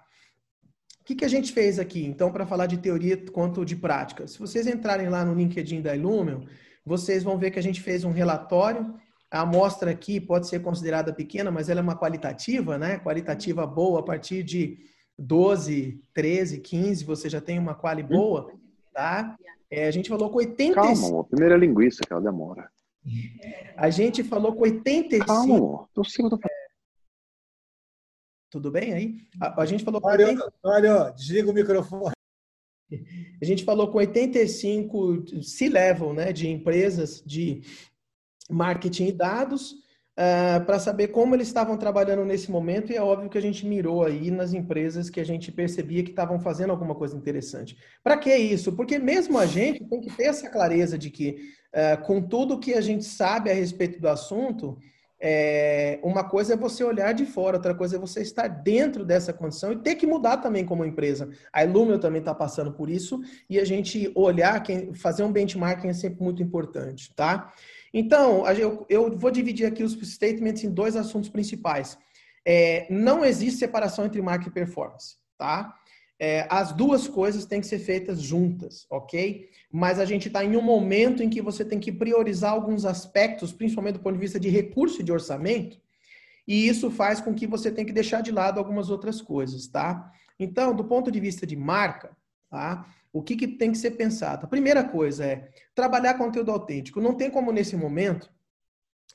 [1.00, 4.28] O que, que a gente fez aqui, então, para falar de teoria quanto de prática?
[4.28, 6.46] Se vocês entrarem lá no LinkedIn da Illumio,
[6.86, 8.94] vocês vão ver que a gente fez um relatório.
[9.30, 13.00] A amostra aqui pode ser considerada pequena, mas ela é uma qualitativa, né?
[13.00, 14.80] Qualitativa boa, a partir de
[15.18, 18.52] 12, 13, 15, você já tem uma quali boa,
[18.94, 19.36] tá?
[19.70, 20.76] É, a gente falou com 85...
[20.76, 21.26] Calma, amor.
[21.26, 22.70] Primeiro é linguiça, que ela demora.
[23.76, 25.26] A gente falou com 85.
[25.26, 25.90] Calma.
[25.94, 26.62] Tô sim, eu tô falando.
[28.50, 29.18] Tudo bem aí?
[29.40, 30.54] A, a gente falou com olha, 80...
[30.64, 32.14] olha, desliga o microfone.
[33.42, 37.62] A gente falou com 85 C-level, né, de empresas de
[38.50, 39.76] marketing e dados,
[40.18, 43.42] uh, ah, para saber como eles estavam trabalhando nesse momento, e é óbvio que a
[43.42, 47.78] gente mirou aí nas empresas que a gente percebia que estavam fazendo alguma coisa interessante.
[48.04, 48.74] Para que isso?
[48.74, 51.38] Porque mesmo a gente tem que ter essa clareza de que
[51.74, 54.78] é, com tudo que a gente sabe a respeito do assunto,
[55.24, 59.32] é, uma coisa é você olhar de fora, outra coisa é você estar dentro dessa
[59.32, 61.30] condição e ter que mudar também como empresa.
[61.54, 65.90] A Illumio também está passando por isso e a gente olhar, quem, fazer um benchmarking
[65.90, 67.54] é sempre muito importante, tá?
[67.94, 68.48] Então,
[68.88, 71.98] eu, vou dividir aqui os statements em dois assuntos principais.
[72.46, 75.76] É, não existe separação entre marca e performance, tá?
[76.18, 79.50] É, as duas coisas têm que ser feitas juntas, ok?
[79.72, 83.52] Mas a gente está em um momento em que você tem que priorizar alguns aspectos,
[83.52, 85.80] principalmente do ponto de vista de recurso e de orçamento,
[86.48, 90.12] e isso faz com que você tenha que deixar de lado algumas outras coisas, tá?
[90.40, 92.16] Então, do ponto de vista de marca,
[92.52, 92.86] tá?
[93.12, 94.46] O que, que tem que ser pensado?
[94.46, 97.02] A primeira coisa é trabalhar conteúdo autêntico.
[97.02, 98.30] Não tem como, nesse momento,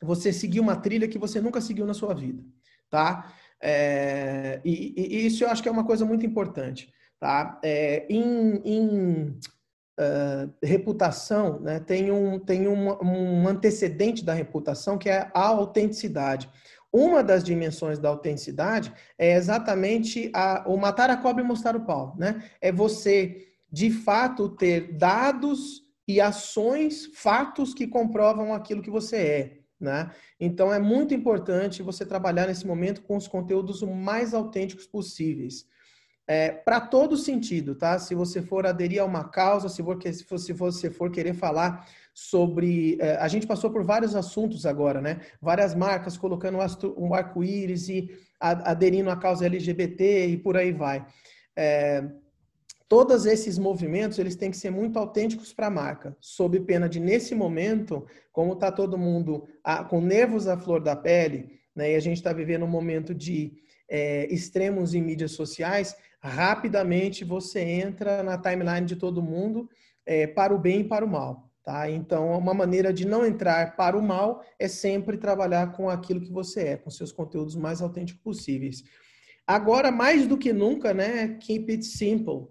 [0.03, 2.43] você seguir uma trilha que você nunca seguiu na sua vida,
[2.91, 3.33] tá?
[3.61, 6.93] É, e, e, isso eu acho que é uma coisa muito importante.
[7.19, 7.59] Tá?
[7.65, 9.39] É, em, em
[9.99, 16.51] uh, reputação, né, tem, um, tem um, um antecedente da reputação que é a autenticidade.
[16.93, 21.85] Uma das dimensões da autenticidade é exatamente a, o matar a cobra e mostrar o
[21.85, 22.15] pau.
[22.17, 22.43] Né?
[22.61, 29.59] É você, de fato, ter dados e ações, fatos que comprovam aquilo que você é.
[29.79, 30.11] Né?
[30.41, 35.67] Então, é muito importante você trabalhar nesse momento com os conteúdos mais autênticos possíveis
[36.27, 37.99] é, para todo sentido, tá?
[37.99, 42.99] Se você for aderir a uma causa, se, for, se você for querer falar sobre.
[43.01, 45.21] É, a gente passou por vários assuntos agora, né?
[45.41, 46.59] Várias marcas colocando
[46.97, 48.11] um arco-íris e
[48.41, 51.07] aderindo à causa LGBT e por aí vai.
[51.55, 52.05] É,
[52.89, 56.99] todos esses movimentos eles têm que ser muito autênticos para a marca, sob pena de,
[56.99, 61.93] nesse momento, como está todo mundo a, com nervos à flor da pele, né?
[61.93, 63.53] E a gente está vivendo um momento de
[63.89, 69.69] é, extremos em mídias sociais, rapidamente você entra na timeline de todo mundo
[70.05, 71.51] é, para o bem e para o mal.
[71.65, 71.91] Tá?
[71.91, 76.31] Então, uma maneira de não entrar para o mal é sempre trabalhar com aquilo que
[76.31, 78.85] você é, com seus conteúdos mais autênticos possíveis.
[79.45, 82.49] Agora, mais do que nunca, né, keep it simple.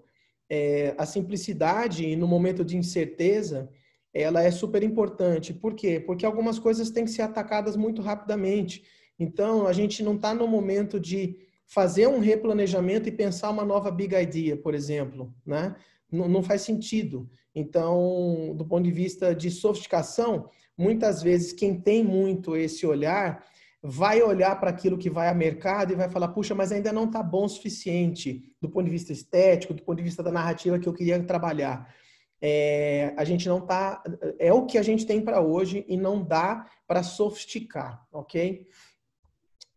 [0.49, 3.69] É, a simplicidade no momento de incerteza,
[4.13, 5.53] ela é super importante.
[5.53, 5.99] Por quê?
[5.99, 8.83] Porque algumas coisas têm que ser atacadas muito rapidamente.
[9.17, 13.91] Então, a gente não está no momento de fazer um replanejamento e pensar uma nova
[13.91, 15.75] big idea, por exemplo, né?
[16.11, 17.29] Não, não faz sentido.
[17.53, 23.43] Então, do ponto de vista de sofisticação, muitas vezes quem tem muito esse olhar
[23.87, 27.05] vai olhar para aquilo que vai a mercado e vai falar, puxa, mas ainda não
[27.05, 30.79] está bom o suficiente do ponto de vista estético, do ponto de vista da narrativa
[30.79, 31.93] que eu queria trabalhar.
[32.41, 34.03] É, a gente não está,
[34.39, 38.67] é o que a gente tem para hoje e não dá para sofisticar, ok?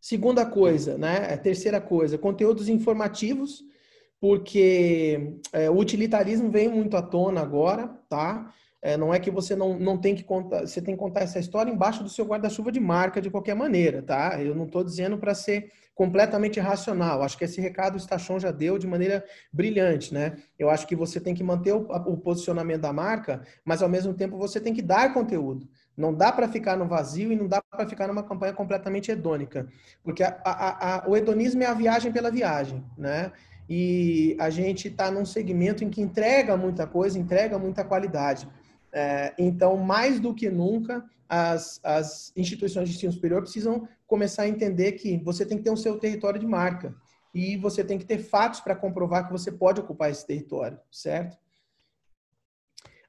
[0.09, 1.37] Segunda coisa, né?
[1.37, 3.63] Terceira coisa, conteúdos informativos,
[4.19, 8.51] porque é, o utilitarismo vem muito à tona agora, tá?
[8.81, 11.39] É, não é que você não, não tem que contar, você tem que contar essa
[11.39, 14.43] história embaixo do seu guarda-chuva de marca de qualquer maneira, tá?
[14.43, 17.23] Eu não estou dizendo para ser completamente racional.
[17.23, 20.39] Acho que esse recado o Stachon já deu de maneira brilhante, né?
[20.59, 24.15] Eu acho que você tem que manter o, o posicionamento da marca, mas ao mesmo
[24.15, 25.69] tempo você tem que dar conteúdo.
[25.99, 29.67] Não dá para ficar no vazio e não dá para ficar numa campanha completamente hedônica,
[30.05, 33.33] porque a, a, a, o hedonismo é a viagem pela viagem, né?
[33.69, 38.49] E a gente está num segmento em que entrega muita coisa, entrega muita qualidade.
[38.93, 44.49] É, então, mais do que nunca, as, as instituições de ensino superior precisam começar a
[44.49, 46.95] entender que você tem que ter o seu território de marca
[47.35, 51.37] e você tem que ter fatos para comprovar que você pode ocupar esse território, certo?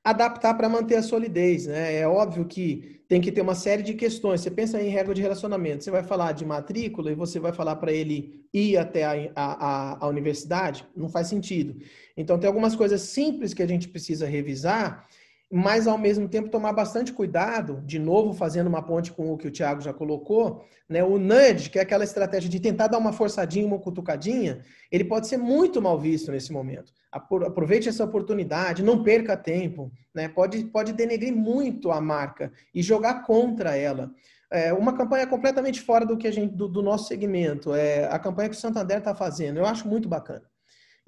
[0.04, 1.96] Adaptar para manter a solidez, né?
[1.96, 4.42] É óbvio que tem que ter uma série de questões.
[4.42, 7.76] Você pensa em regra de relacionamento, você vai falar de matrícula e você vai falar
[7.76, 10.88] para ele ir até a, a, a universidade?
[10.96, 11.76] Não faz sentido.
[12.16, 15.08] Então, tem algumas coisas simples que a gente precisa revisar
[15.52, 19.48] mas ao mesmo tempo tomar bastante cuidado, de novo fazendo uma ponte com o que
[19.48, 21.04] o Thiago já colocou, né?
[21.04, 25.28] O nudge, que é aquela estratégia de tentar dar uma forçadinha, uma cutucadinha, ele pode
[25.28, 26.94] ser muito mal visto nesse momento.
[27.12, 30.28] Aproveite essa oportunidade, não perca tempo, né?
[30.28, 34.12] Pode, pode denegrir muito a marca e jogar contra ela.
[34.52, 38.20] É uma campanha completamente fora do que a gente do, do nosso segmento, é a
[38.20, 39.58] campanha que o Santander está fazendo.
[39.58, 40.44] Eu acho muito bacana.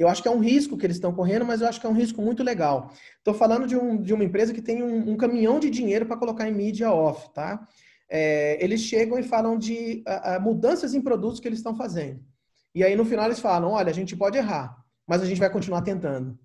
[0.01, 1.89] Eu acho que é um risco que eles estão correndo, mas eu acho que é
[1.89, 2.91] um risco muito legal.
[3.19, 6.17] Estou falando de, um, de uma empresa que tem um, um caminhão de dinheiro para
[6.17, 7.67] colocar em mídia off, tá?
[8.09, 12.19] É, eles chegam e falam de a, a mudanças em produtos que eles estão fazendo.
[12.73, 15.51] E aí no final eles falam, olha, a gente pode errar, mas a gente vai
[15.51, 16.37] continuar tentando.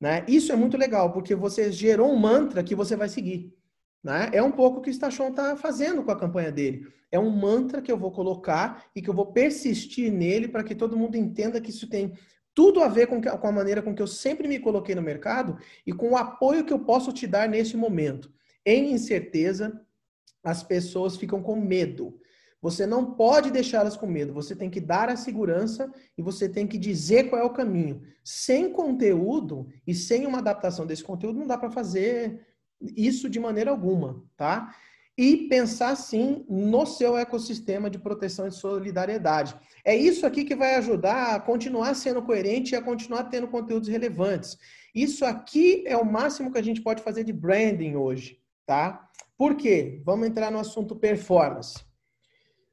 [0.00, 0.24] Né?
[0.28, 3.52] Isso é muito legal, porque você gerou um mantra que você vai seguir.
[4.04, 4.30] Né?
[4.32, 6.86] É um pouco o que o Stachon está fazendo com a campanha dele.
[7.10, 10.74] É um mantra que eu vou colocar e que eu vou persistir nele para que
[10.74, 12.12] todo mundo entenda que isso tem
[12.54, 15.92] tudo a ver com, a maneira com que eu sempre me coloquei no mercado e
[15.92, 18.32] com o apoio que eu posso te dar nesse momento.
[18.64, 19.80] Em incerteza,
[20.42, 22.20] as pessoas ficam com medo.
[22.62, 24.32] Você não pode deixá-las com medo.
[24.32, 28.02] Você tem que dar a segurança e você tem que dizer qual é o caminho.
[28.22, 32.40] Sem conteúdo e sem uma adaptação desse conteúdo, não dá para fazer
[32.80, 34.74] isso de maneira alguma, tá?
[35.16, 39.54] E pensar sim no seu ecossistema de proteção e solidariedade.
[39.84, 43.88] É isso aqui que vai ajudar a continuar sendo coerente e a continuar tendo conteúdos
[43.88, 44.58] relevantes.
[44.94, 49.08] Isso aqui é o máximo que a gente pode fazer de branding hoje, tá?
[49.36, 50.00] Por quê?
[50.04, 51.84] Vamos entrar no assunto performance.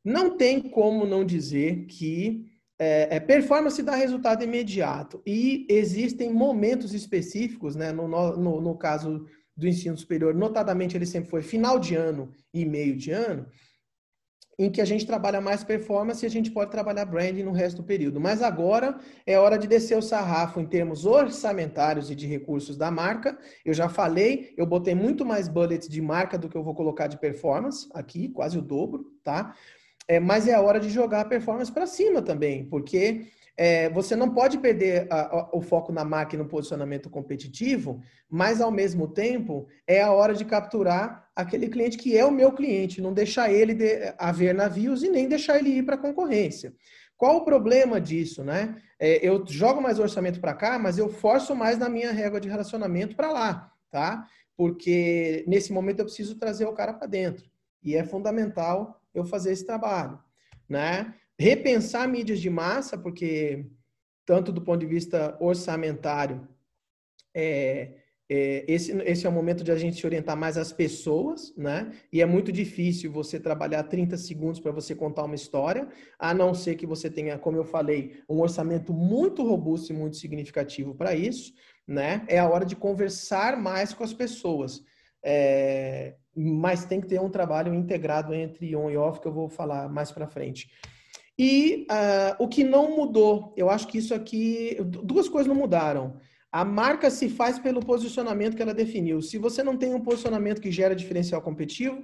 [0.04, 2.45] Não tem como não dizer que
[2.84, 7.91] é, é, performance dá resultado imediato e existem momentos específicos, né?
[7.91, 9.27] No, no, no caso
[9.62, 13.45] do ensino superior, notadamente ele sempre foi final de ano e meio de ano,
[14.60, 17.78] em que a gente trabalha mais performance e a gente pode trabalhar branding no resto
[17.78, 18.19] do período.
[18.19, 22.91] Mas agora é hora de descer o sarrafo em termos orçamentários e de recursos da
[22.91, 23.38] marca.
[23.63, 27.08] Eu já falei, eu botei muito mais bullets de marca do que eu vou colocar
[27.08, 29.56] de performance aqui, quase o dobro, tá?
[30.08, 33.28] É, mas é a hora de jogar a performance para cima também, porque
[33.63, 36.02] é, você não pode perder a, a, o foco na
[36.34, 41.95] e no posicionamento competitivo, mas ao mesmo tempo é a hora de capturar aquele cliente
[41.95, 45.69] que é o meu cliente, não deixar ele de, haver navios e nem deixar ele
[45.69, 46.74] ir para a concorrência.
[47.15, 48.82] Qual o problema disso, né?
[49.00, 52.50] É, eu jogo mais orçamento para cá, mas eu forço mais na minha régua de
[52.50, 54.26] relacionamento para lá, tá?
[54.58, 57.45] Porque nesse momento eu preciso trazer o cara para dentro
[57.84, 60.17] e é fundamental eu fazer esse trabalho,
[60.67, 61.13] né?
[61.41, 63.65] Repensar mídias de massa, porque
[64.25, 66.47] tanto do ponto de vista orçamentário,
[67.34, 67.95] é,
[68.30, 71.91] é, esse, esse é o momento de a gente se orientar mais às pessoas, né?
[72.13, 76.54] E é muito difícil você trabalhar 30 segundos para você contar uma história, a não
[76.54, 81.15] ser que você tenha, como eu falei, um orçamento muito robusto e muito significativo para
[81.15, 81.54] isso,
[81.88, 82.23] né?
[82.27, 84.84] É a hora de conversar mais com as pessoas.
[85.23, 89.49] É, mas tem que ter um trabalho integrado entre on e off, que eu vou
[89.49, 90.69] falar mais para frente.
[91.43, 96.19] E uh, o que não mudou, eu acho que isso aqui, duas coisas não mudaram.
[96.51, 99.23] A marca se faz pelo posicionamento que ela definiu.
[99.23, 102.04] Se você não tem um posicionamento que gera diferencial competitivo,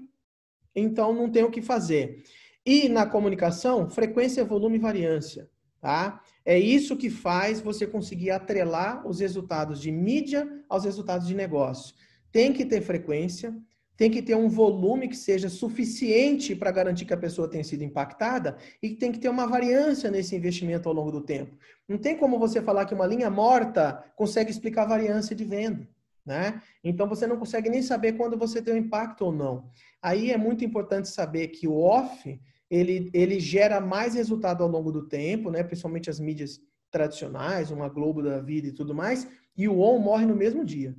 [0.75, 2.23] então não tem o que fazer.
[2.65, 5.47] E na comunicação, frequência, volume e variância.
[5.79, 6.19] Tá?
[6.43, 11.93] É isso que faz você conseguir atrelar os resultados de mídia aos resultados de negócio.
[12.31, 13.55] Tem que ter frequência,
[13.97, 17.83] tem que ter um volume que seja suficiente para garantir que a pessoa tenha sido
[17.83, 21.57] impactada e tem que ter uma variância nesse investimento ao longo do tempo.
[21.89, 25.89] Não tem como você falar que uma linha morta consegue explicar a variância de venda.
[26.23, 26.61] Né?
[26.83, 29.69] Então você não consegue nem saber quando você tem um impacto ou não.
[30.01, 34.91] Aí é muito importante saber que o off ele, ele gera mais resultado ao longo
[34.91, 35.63] do tempo, né?
[35.63, 36.59] principalmente as mídias
[36.91, 40.95] tradicionais, uma Globo da vida e tudo mais, e o on morre no mesmo dia.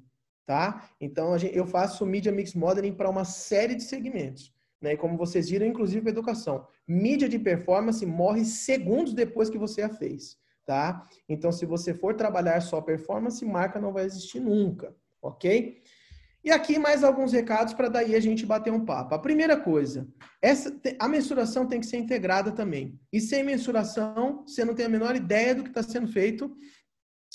[0.49, 0.89] Tá?
[0.99, 4.51] Então gente, eu faço Media Mix Modeling para uma série de segmentos.
[4.81, 4.95] Né?
[4.95, 6.67] E como vocês viram, inclusive para educação.
[6.89, 11.07] Mídia de performance morre segundos depois que você a fez, tá?
[11.29, 15.83] Então, se você for trabalhar só performance, marca não vai existir nunca, ok?
[16.43, 19.15] E aqui mais alguns recados para daí a gente bater um papo.
[19.15, 20.09] A primeira coisa,
[20.41, 22.99] essa, a mensuração tem que ser integrada também.
[23.13, 26.57] E sem mensuração, você não tem a menor ideia do que está sendo feito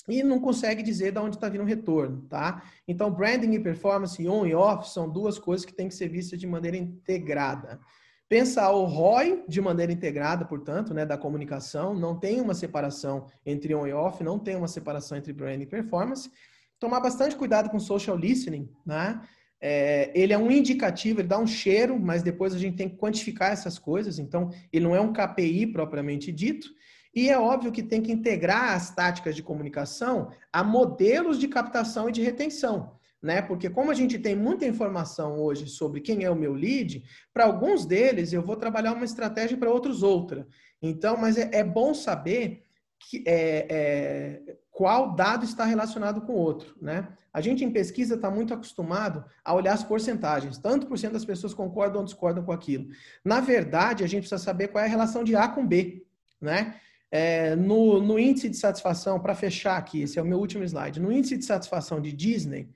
[0.08, 2.62] e não consegue dizer de onde está vindo o retorno, tá?
[2.86, 6.38] Então, branding e performance, on e off, são duas coisas que têm que ser vistas
[6.38, 7.80] de maneira integrada.
[8.28, 13.74] Pensar o ROI de maneira integrada, portanto, né, da comunicação, não tem uma separação entre
[13.74, 16.30] on e off, não tem uma separação entre branding e performance.
[16.78, 19.20] Tomar bastante cuidado com social listening, né?
[19.60, 22.96] É, ele é um indicativo, ele dá um cheiro, mas depois a gente tem que
[22.96, 26.68] quantificar essas coisas, então ele não é um KPI propriamente dito.
[27.14, 32.08] E é óbvio que tem que integrar as táticas de comunicação a modelos de captação
[32.08, 32.96] e de retenção.
[33.22, 33.40] Né?
[33.40, 37.44] Porque como a gente tem muita informação hoje sobre quem é o meu lead, para
[37.44, 40.46] alguns deles eu vou trabalhar uma estratégia para outros outra.
[40.82, 42.64] Então, mas é, é bom saber
[42.98, 47.08] que, é, é, qual dado está relacionado com o outro, né?
[47.32, 51.24] A gente em pesquisa está muito acostumado a olhar as porcentagens, tanto por cento das
[51.24, 52.88] pessoas concordam ou discordam com aquilo.
[53.24, 56.06] Na verdade, a gente precisa saber qual é a relação de A com B,
[56.40, 56.78] né?
[57.16, 60.98] É, no, no, índice de satisfação, para fechar aqui, esse é o meu último slide,
[60.98, 62.68] no índice de satisfação de Disney,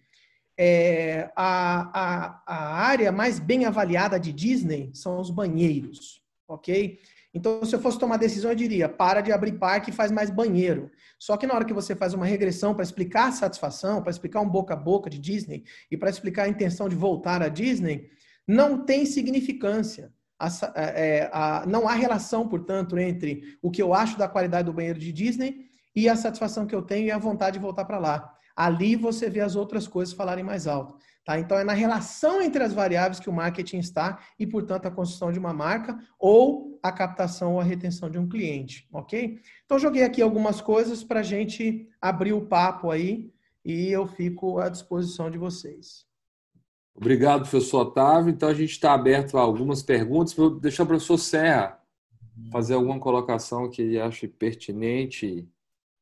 [0.57, 7.01] é, a, a, a área mais bem avaliada de Disney são os banheiros, ok?
[7.35, 10.31] Então, se eu fosse tomar decisão, eu diria: para de abrir parque e faz mais
[10.31, 10.89] banheiro.
[11.19, 14.41] Só que na hora que você faz uma regressão para explicar a satisfação, para explicar
[14.41, 18.09] um boca a boca de Disney e para explicar a intenção de voltar a Disney,
[18.47, 20.13] não tem significância.
[20.39, 24.73] A, é, a, não há relação, portanto, entre o que eu acho da qualidade do
[24.73, 27.99] banheiro de Disney e a satisfação que eu tenho e a vontade de voltar para
[27.99, 28.33] lá.
[28.55, 30.97] Ali você vê as outras coisas falarem mais alto.
[31.29, 31.39] Tá?
[31.39, 35.31] Então, é na relação entre as variáveis que o marketing está e, portanto, a construção
[35.31, 39.39] de uma marca ou a captação ou a retenção de um cliente, ok?
[39.67, 43.31] Então, joguei aqui algumas coisas para a gente abrir o papo aí
[43.63, 46.08] e eu fico à disposição de vocês.
[47.01, 48.31] Obrigado, professor Otávio.
[48.31, 50.35] Então, a gente está aberto a algumas perguntas.
[50.35, 51.81] Vou deixar o professor Serra
[52.51, 55.49] fazer alguma colocação que ele ache pertinente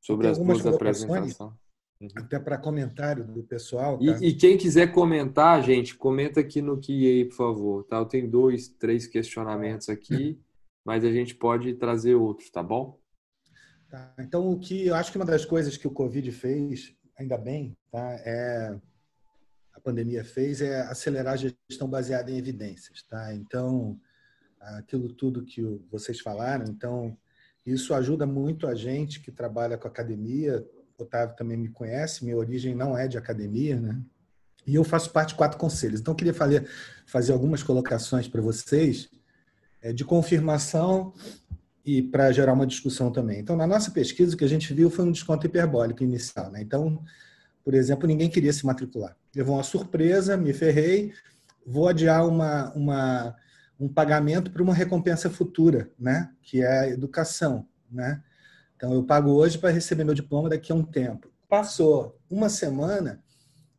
[0.01, 1.39] sobre as duas apresentações.
[1.39, 2.09] Uhum.
[2.17, 3.99] Até para comentário do pessoal.
[3.99, 4.05] Tá?
[4.05, 7.85] E, e, quem quiser comentar, gente, comenta aqui no QA, por favor.
[7.85, 7.99] Tá?
[7.99, 10.41] Eu tenho dois, três questionamentos aqui,
[10.85, 12.99] mas a gente pode trazer outros, tá bom?
[13.91, 14.15] Tá.
[14.19, 17.77] Então, o que eu acho que uma das coisas que o Covid fez, ainda bem,
[17.91, 18.17] tá?
[18.25, 18.79] é
[19.81, 23.35] pandemia fez é acelerar a gestão baseada em evidências, tá?
[23.35, 23.99] Então,
[24.61, 27.17] aquilo tudo que vocês falaram, então
[27.65, 30.65] isso ajuda muito a gente que trabalha com academia.
[30.99, 34.01] O Otávio também me conhece, minha origem não é de academia, né?
[34.67, 36.01] E eu faço parte de quatro conselhos.
[36.01, 36.69] Então, eu queria fazer,
[37.07, 39.09] fazer algumas colocações para vocês
[39.81, 41.13] é, de confirmação
[41.85, 43.39] e para gerar uma discussão também.
[43.39, 46.51] Então, na nossa pesquisa, o que a gente viu foi um desconto hiperbólico inicial.
[46.51, 46.63] Né?
[46.63, 47.01] Então,
[47.67, 49.17] por exemplo, ninguém queria se matricular.
[49.35, 51.13] Levou uma surpresa, me ferrei,
[51.67, 53.35] vou adiar uma, uma,
[53.77, 56.31] um pagamento para uma recompensa futura, né?
[56.43, 57.67] que é a educação.
[57.91, 58.23] Né?
[58.77, 61.29] Então, eu pago hoje para receber meu diploma daqui a um tempo.
[61.49, 63.21] Passou uma semana,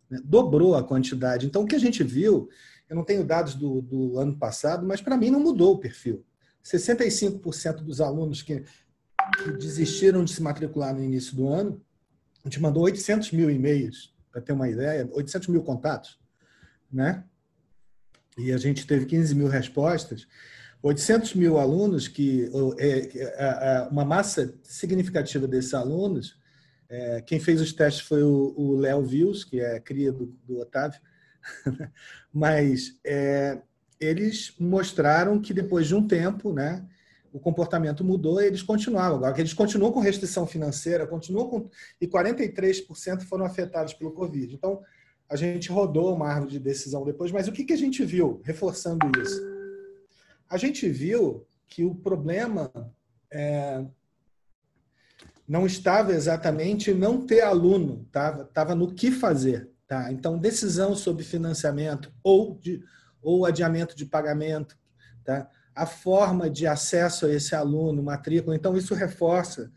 [0.10, 0.20] né?
[0.22, 1.46] dobrou a quantidade.
[1.46, 2.50] Então, o que a gente viu,
[2.90, 6.26] eu não tenho dados do, do ano passado, mas para mim não mudou o perfil.
[6.62, 8.66] 65% dos alunos que,
[9.38, 11.82] que desistiram de se matricular no início do ano
[12.48, 16.18] a gente mandou 800 mil e-mails, para ter uma ideia, 800 mil contatos,
[16.92, 17.26] né?
[18.38, 20.26] E a gente teve 15 mil respostas.
[20.82, 26.40] 800 mil alunos, que é, é, uma massa significativa desses alunos,
[26.88, 31.02] é, quem fez os testes foi o Léo Vils, que é cria do, do Otávio,
[32.32, 33.60] mas é,
[34.00, 36.88] eles mostraram que depois de um tempo, né,
[37.38, 39.18] o comportamento mudou e eles continuavam.
[39.18, 41.70] Agora, eles continuam com restrição financeira, continuam com.
[42.02, 44.56] E 43% foram afetados pelo Covid.
[44.56, 44.82] Então,
[45.30, 48.42] a gente rodou uma árvore de decisão depois, mas o que, que a gente viu,
[48.44, 49.40] reforçando isso?
[50.50, 52.72] A gente viu que o problema
[53.32, 53.86] é,
[55.48, 59.70] não estava exatamente não ter aluno, estava, estava no que fazer.
[59.88, 60.12] Tá?
[60.12, 62.84] Então, decisão sobre financiamento ou, de,
[63.22, 64.76] ou adiamento de pagamento,
[65.24, 65.50] tá?
[65.78, 68.56] A forma de acesso a esse aluno, matrícula.
[68.56, 69.72] Então, isso reforça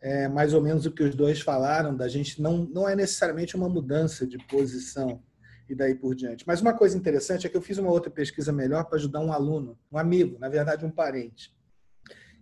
[0.00, 3.56] é, mais ou menos o que os dois falaram, da gente não, não é necessariamente
[3.56, 5.22] uma mudança de posição
[5.68, 6.44] e daí por diante.
[6.46, 9.32] Mas uma coisa interessante é que eu fiz uma outra pesquisa melhor para ajudar um
[9.32, 11.52] aluno, um amigo, na verdade um parente.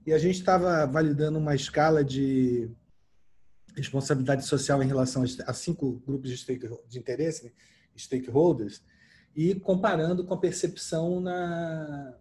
[0.06, 2.70] E a gente estava validando uma escala de
[3.74, 7.52] responsabilidade social em relação a cinco grupos de, de interesse,
[7.96, 8.82] stakeholders
[9.34, 12.14] e comparando com a percepção na,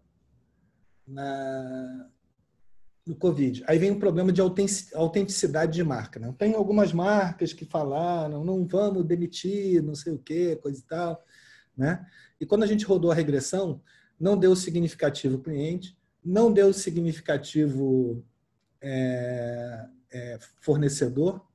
[1.07, 2.09] na,
[3.05, 3.63] no Covid.
[3.67, 6.19] Aí vem o problema de autenticidade de marca.
[6.19, 6.33] Né?
[6.37, 11.23] Tem algumas marcas que falaram, não vamos demitir, não sei o quê, coisa e tal.
[11.75, 12.05] Né?
[12.39, 13.81] E quando a gente rodou a regressão,
[14.19, 18.23] não deu significativo cliente, não deu significativo
[18.81, 21.45] é, é, fornecedor,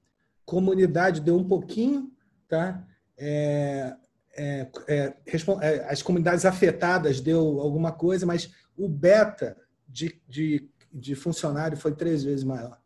[0.44, 2.11] comunidade deu um pouquinho,
[2.48, 2.86] tá?
[3.16, 3.96] É,
[4.34, 5.14] é, é,
[5.61, 9.57] é, as comunidades afetadas deu alguma coisa, mas o beta
[9.89, 12.81] de, de, de funcionário foi três vezes maior.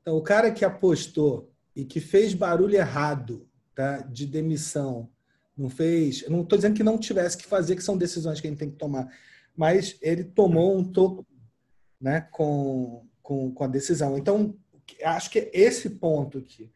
[0.00, 5.10] Então, o cara que apostou e que fez barulho errado tá, de demissão,
[5.56, 6.26] não fez.
[6.28, 8.70] Não estou dizendo que não tivesse que fazer, que são decisões que a gente tem
[8.70, 9.08] que tomar,
[9.56, 11.26] mas ele tomou um topo
[12.00, 14.16] né, com, com, com a decisão.
[14.16, 14.56] Então,
[15.04, 16.70] acho que esse ponto aqui.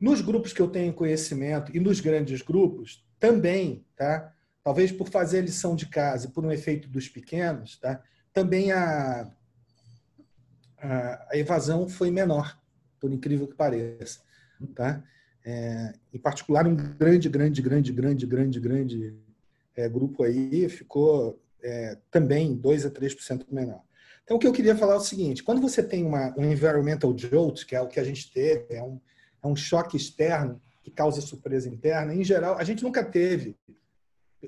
[0.00, 4.34] Nos grupos que eu tenho conhecimento e nos grandes grupos, também, tá?
[4.64, 8.02] Talvez por fazer a lição de casa e por um efeito dos pequenos, tá?
[8.32, 9.30] Também a,
[10.78, 12.58] a, a evasão foi menor,
[12.98, 14.20] por incrível que pareça,
[14.74, 15.04] tá?
[15.44, 19.14] É, em particular, um grande, grande, grande, grande, grande, grande
[19.76, 23.82] é, grupo aí ficou é, também 2 a 3% menor.
[24.22, 27.14] Então, o que eu queria falar é o seguinte: quando você tem uma, um environmental
[27.16, 28.98] jolt, que é o que a gente teve, é um,
[29.42, 33.56] é um choque externo que causa surpresa interna, em geral, a gente nunca teve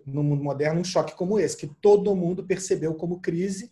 [0.04, 3.70] no mundo moderno um choque como esse, que todo mundo percebeu como crise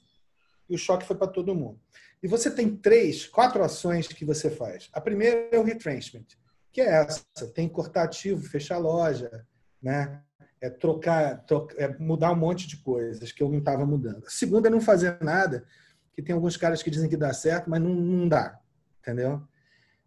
[0.68, 1.80] e o choque foi para todo mundo.
[2.22, 4.88] E você tem três, quatro ações que você faz.
[4.92, 6.24] A primeira é o retrenchment,
[6.72, 7.22] que é essa:
[7.54, 9.46] tem que cortar ativo, fechar loja,
[9.82, 10.22] né?
[10.60, 14.24] É trocar, trocar é mudar um monte de coisas que eu não estava mudando.
[14.26, 15.66] A segunda é não fazer nada,
[16.14, 18.58] que tem alguns caras que dizem que dá certo, mas não, não dá,
[19.00, 19.42] entendeu?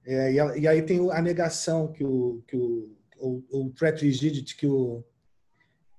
[0.04, 4.56] É, e, e, aí tem a negação que o, que o, o, o threat rigidity
[4.56, 5.04] que o,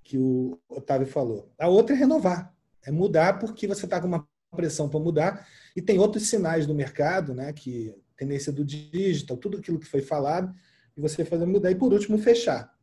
[0.09, 1.53] que o Otávio falou.
[1.59, 5.47] A outra é renovar, é mudar porque você está com uma pressão para mudar
[5.77, 10.01] e tem outros sinais do mercado, né, que tendência do digital, tudo aquilo que foi
[10.01, 10.53] falado,
[10.97, 11.71] e você fazer mudar.
[11.71, 12.75] E por último, fechar.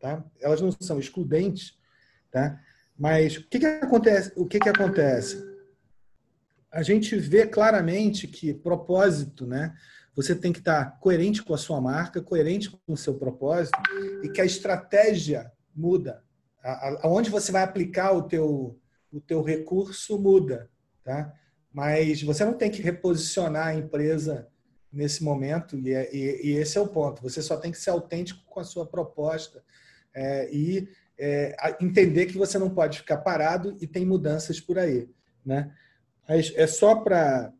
[0.00, 0.24] Tá?
[0.40, 1.78] Elas não são excludentes,
[2.30, 2.60] tá?
[2.98, 4.32] mas o que, que acontece?
[4.36, 5.48] O que, que acontece?
[6.70, 9.74] a gente vê claramente que propósito, né?
[10.14, 13.78] Você tem que estar coerente com a sua marca, coerente com o seu propósito
[14.22, 16.22] e que a estratégia muda.
[16.62, 18.78] Aonde você vai aplicar o teu,
[19.12, 20.70] o teu recurso muda,
[21.04, 21.32] tá?
[21.72, 24.48] Mas você não tem que reposicionar a empresa
[24.92, 27.22] nesse momento e, é, e, e esse é o ponto.
[27.22, 29.62] Você só tem que ser autêntico com a sua proposta
[30.14, 30.88] é, e
[31.18, 35.08] é, entender que você não pode ficar parado e tem mudanças por aí,
[35.44, 35.72] né?
[36.28, 37.52] Mas é só para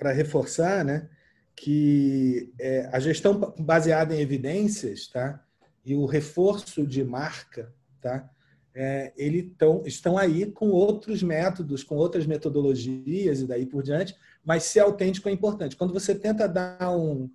[0.00, 1.08] reforçar né,
[1.56, 5.44] que é, a gestão baseada em evidências tá,
[5.84, 8.30] e o reforço de marca tá,
[8.74, 14.16] é, ele tão, estão aí com outros métodos, com outras metodologias e daí por diante,
[14.44, 15.76] mas ser autêntico é importante.
[15.76, 17.28] Quando você tenta dar um,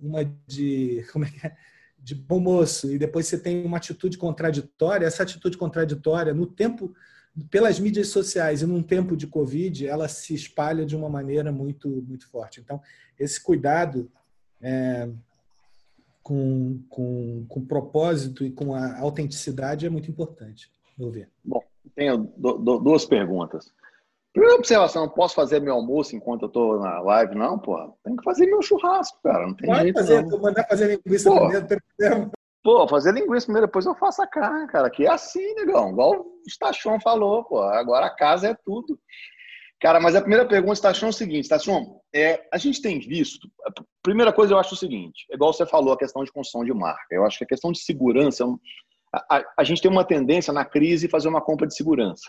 [0.00, 1.56] uma de, como é que é?
[2.00, 6.94] de bom moço e depois você tem uma atitude contraditória, essa atitude contraditória no tempo
[7.50, 11.88] pelas mídias sociais e num tempo de Covid, ela se espalha de uma maneira muito,
[12.06, 12.60] muito forte.
[12.60, 12.80] Então,
[13.18, 14.10] esse cuidado
[14.60, 15.08] é,
[16.28, 21.30] com, com, com propósito e com a autenticidade é muito importante, meu ver.
[21.42, 21.62] Bom,
[21.96, 23.72] tenho duas perguntas.
[24.30, 27.34] Primeira observação, posso fazer meu almoço enquanto eu estou na live?
[27.34, 27.94] Não, pô.
[28.04, 29.46] Tem que fazer meu churrasco, cara.
[29.46, 30.38] Não tem Pode jeito fazer, não.
[30.38, 32.30] mandar fazer linguiça pô, primeiro,
[32.62, 34.90] Pô, fazer linguiça primeiro, depois eu faço a carne, cara.
[34.90, 35.90] Que é assim, negão.
[35.90, 37.62] Igual o Stachon falou, pô.
[37.62, 39.00] Agora a casa é tudo.
[39.80, 43.48] Cara, mas a primeira pergunta, Stachon, é o seguinte, Stachon, é, a gente tem visto...
[43.64, 43.70] A
[44.02, 46.74] primeira coisa, eu acho o seguinte, é igual você falou, a questão de construção de
[46.74, 47.06] marca.
[47.12, 48.44] Eu acho que a questão de segurança...
[49.12, 52.28] A, a, a gente tem uma tendência na crise fazer uma compra de segurança.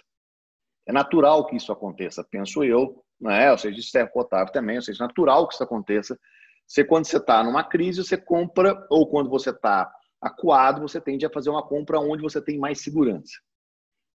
[0.87, 3.51] É natural que isso aconteça, penso eu, não é?
[3.51, 6.17] Ou seja, isso é Otávio também, ou seja, é natural que isso aconteça.
[6.65, 9.91] Você, quando você está numa crise, você compra, ou quando você está
[10.21, 13.33] acuado, você tende a fazer uma compra onde você tem mais segurança.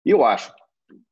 [0.05, 0.53] E eu acho,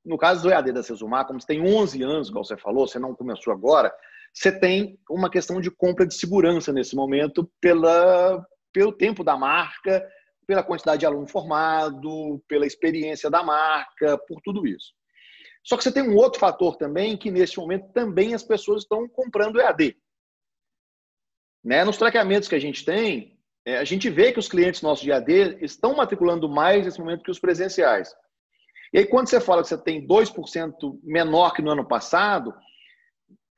[0.04, 2.98] no caso do EAD da Sesumar, como você tem 11 anos, como você falou, você
[2.98, 3.92] não começou agora,
[4.32, 10.06] você tem uma questão de compra de segurança nesse momento pela, pelo tempo da marca,
[10.46, 14.92] pela quantidade de aluno formado, pela experiência da marca, por tudo isso.
[15.64, 19.08] Só que você tem um outro fator também, que nesse momento também as pessoas estão
[19.08, 19.96] comprando EAD.
[21.64, 21.84] Né?
[21.84, 25.12] Nos traqueamentos que a gente tem, é, a gente vê que os clientes nossos de
[25.12, 28.12] AD estão matriculando mais nesse momento que os presenciais.
[28.92, 32.54] E aí, quando você fala que você tem 2% menor que no ano passado,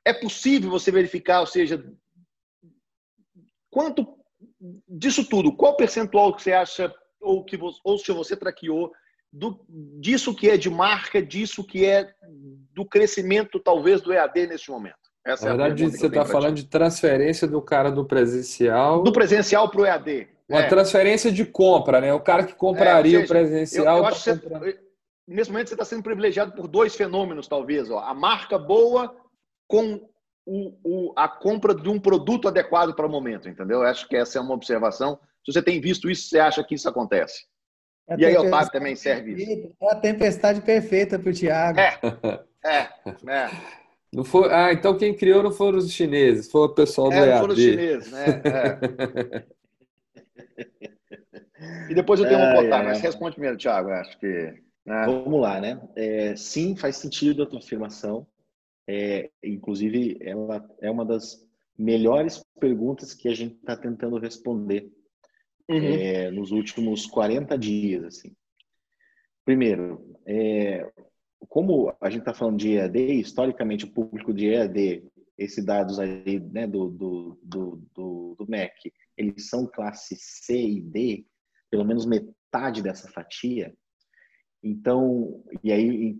[0.05, 1.85] é possível você verificar, ou seja,
[3.71, 4.07] quanto
[4.89, 8.93] disso tudo, qual percentual que você acha, ou, que você, ou se você traqueou
[9.33, 9.65] do,
[10.01, 12.09] disso que é de marca, disso que é
[12.73, 14.95] do crescimento, talvez, do EAD neste momento?
[15.27, 19.03] Essa Na verdade, é você está falando de transferência do cara do presencial.
[19.03, 20.29] Do presencial para o EAD.
[20.47, 20.69] Uma é.
[20.69, 22.13] transferência de compra, né?
[22.13, 23.97] O cara que compraria é, seja, o presencial.
[23.97, 24.79] Eu, eu acho tá você,
[25.27, 27.91] nesse momento você está sendo privilegiado por dois fenômenos, talvez.
[27.91, 27.99] Ó.
[27.99, 29.15] A marca boa
[29.67, 30.09] com
[30.47, 33.81] o, o, a compra de um produto adequado para o momento, entendeu?
[33.81, 35.19] Eu acho que essa é uma observação.
[35.45, 37.45] Se você tem visto isso, você acha que isso acontece?
[38.09, 39.73] É e aí, Otávio também serve isso.
[39.81, 41.81] É a tempestade perfeita para o Tiago.
[41.81, 41.99] É,
[42.65, 42.89] é,
[43.31, 43.51] é.
[44.13, 47.29] Não foi, ah, então quem criou não foram os chineses, foi o pessoal do é,
[47.29, 47.41] EAD.
[47.41, 48.25] foram os chineses, né?
[51.57, 51.91] É.
[51.91, 54.63] e depois eu tenho uma botar, mas responde primeiro, Tiago, acho que...
[54.85, 55.07] Né?
[55.07, 55.81] Vamos lá, né?
[55.97, 58.27] É, sim, faz sentido a tua afirmação.
[58.87, 61.43] É, inclusive, ela é uma das
[61.77, 64.93] melhores perguntas que a gente está tentando responder
[65.69, 65.77] uhum.
[65.77, 68.05] é, nos últimos 40 dias.
[68.05, 68.37] Assim.
[69.45, 70.91] Primeiro, é,
[71.49, 75.05] como a gente está falando de EAD, historicamente o público de EAD,
[75.37, 80.81] esses dados aí né, do, do, do, do, do MEC, eles são classe C e
[80.81, 81.27] D,
[81.71, 83.75] pelo menos metade dessa fatia.
[84.65, 86.19] Então, e aí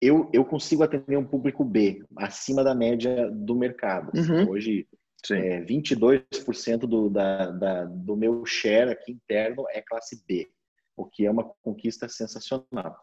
[0.00, 4.12] eu, eu consigo atender um público B, acima da média do mercado.
[4.14, 4.50] Uhum.
[4.50, 4.86] Hoje,
[5.30, 10.46] é, 22% do, da, da, do meu share aqui interno é classe B,
[10.94, 12.94] o que é uma conquista sensacional.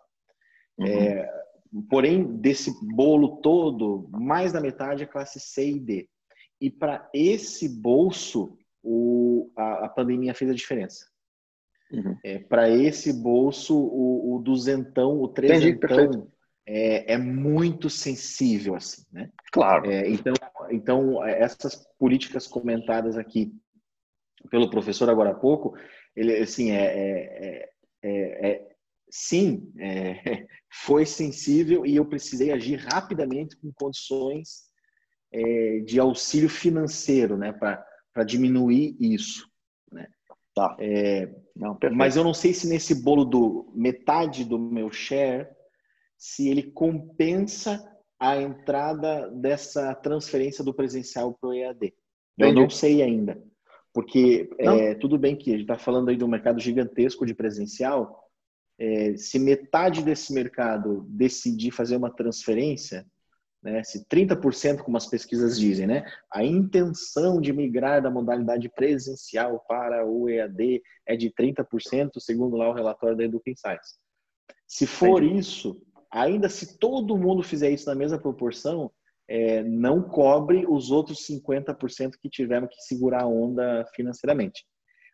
[0.78, 0.86] Uhum.
[0.86, 1.30] É,
[1.90, 6.10] porém, desse bolo todo, mais da metade é classe C e D.
[6.62, 11.08] E para esse bolso, o, a, a, pandemia fez a diferença.
[11.94, 12.18] Uhum.
[12.24, 16.28] É, para esse bolso, o, o duzentão, o trezentão,
[16.66, 19.30] é, é muito sensível, assim, né?
[19.52, 19.90] Claro.
[19.90, 20.34] É, então,
[20.72, 23.54] então, essas políticas comentadas aqui
[24.50, 25.78] pelo professor agora há pouco,
[26.16, 27.70] ele, assim, é, é,
[28.02, 28.76] é, é
[29.10, 29.72] sim,
[30.86, 34.64] foi sensível e eu precisei agir rapidamente com condições
[35.86, 39.52] de auxílio financeiro, né, para diminuir isso.
[40.56, 40.76] Tá.
[40.80, 45.48] É, não, mas eu não sei se nesse bolo do metade do meu share
[46.18, 47.84] se ele compensa
[48.20, 51.94] a entrada dessa transferência do presencial para o EAD.
[52.38, 52.62] Eu Entendi.
[52.62, 53.44] não sei ainda.
[53.94, 57.36] Porque é, tudo bem que a gente está falando aí de um mercado gigantesco de
[57.36, 58.24] presencial.
[58.80, 63.06] É, se metade desse mercado decidir fazer uma transferência,
[63.64, 69.64] né, se 30%, como as pesquisas dizem, né, a intenção de migrar da modalidade presencial
[69.68, 73.98] para o EAD é de 30%, segundo lá o relatório da Educa Insights.
[74.68, 75.40] Se for Entendi.
[75.40, 78.92] isso, ainda se todo mundo fizer isso na mesma proporção,
[79.28, 84.66] é, não cobre os outros 50% que tiveram que segurar a onda financeiramente.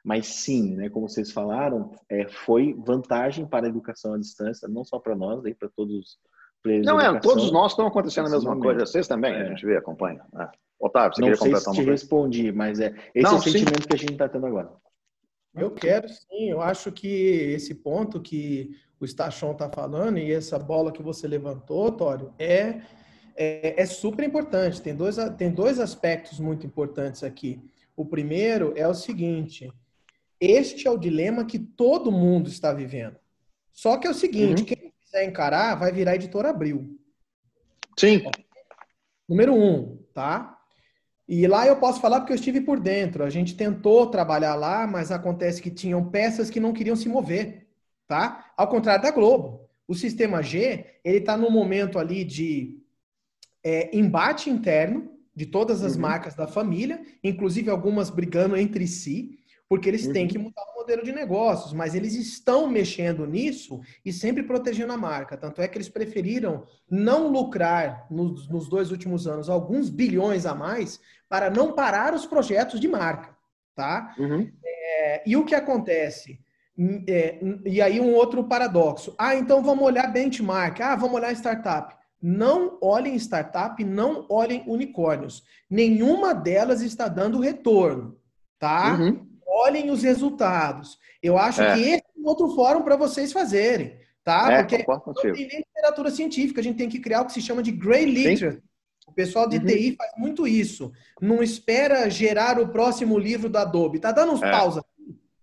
[0.04, 4.84] Mas sim, né, como vocês falaram, é, foi vantagem para a educação à distância, não
[4.84, 6.20] só para nós, para todos os
[6.66, 8.86] Não, é, todos nós estão acontecendo a mesma coisa.
[8.86, 9.42] Vocês também, é.
[9.42, 10.22] a gente vê, acompanha.
[10.38, 10.48] É.
[10.80, 13.82] Otávio, você não queria completar se te respondi, mas é esse não, é o sentimento
[13.84, 13.88] sim.
[13.88, 14.72] que a gente está tendo agora.
[15.56, 20.60] Eu quero sim, eu acho que esse ponto que o Stachon está falando e essa
[20.60, 22.82] bola que você levantou, Tório, é,
[23.36, 24.82] é, é, super importante.
[24.82, 27.60] Tem dois, tem dois aspectos muito importantes aqui.
[27.96, 29.72] O primeiro é o seguinte:
[30.40, 33.18] este é o dilema que todo mundo está vivendo.
[33.74, 34.66] Só que é o seguinte: uhum.
[34.66, 37.00] quem quiser encarar vai virar editora Abril.
[37.98, 38.24] Sim.
[39.28, 40.58] Número um, tá?
[41.28, 43.24] E lá eu posso falar porque eu estive por dentro.
[43.24, 47.70] A gente tentou trabalhar lá, mas acontece que tinham peças que não queriam se mover
[48.10, 48.52] tá?
[48.58, 49.70] Ao contrário da Globo.
[49.88, 52.82] O sistema G, ele está no momento ali de
[53.64, 56.02] é, embate interno de todas as uhum.
[56.02, 59.39] marcas da família, inclusive algumas brigando entre si,
[59.70, 60.14] porque eles uhum.
[60.14, 64.92] têm que mudar o modelo de negócios, mas eles estão mexendo nisso e sempre protegendo
[64.92, 65.38] a marca.
[65.38, 70.56] Tanto é que eles preferiram não lucrar nos, nos dois últimos anos alguns bilhões a
[70.56, 71.00] mais
[71.30, 73.38] para não parar os projetos de marca,
[73.76, 74.16] tá?
[74.18, 74.52] Uhum.
[74.66, 76.40] É, e o que acontece?
[77.08, 79.14] É, e aí um outro paradoxo.
[79.20, 80.82] Ah, então vamos olhar benchmark.
[80.82, 81.96] Ah, vamos olhar startup.
[82.20, 85.44] Não olhem startup, não olhem unicórnios.
[85.70, 88.18] Nenhuma delas está dando retorno,
[88.58, 88.98] tá?
[88.98, 89.29] Uhum.
[89.64, 90.98] Olhem os resultados.
[91.22, 91.74] Eu acho é.
[91.74, 94.52] que esse é um outro fórum para vocês fazerem, tá?
[94.52, 97.42] É, Porque não tem nem literatura científica, a gente tem que criar o que se
[97.42, 98.62] chama de grey literature.
[99.08, 99.66] O pessoal de uhum.
[99.66, 100.92] TI faz muito isso.
[101.20, 104.00] Não espera gerar o próximo livro da Adobe.
[104.00, 104.52] Tá dando uns é.
[104.52, 104.84] pausa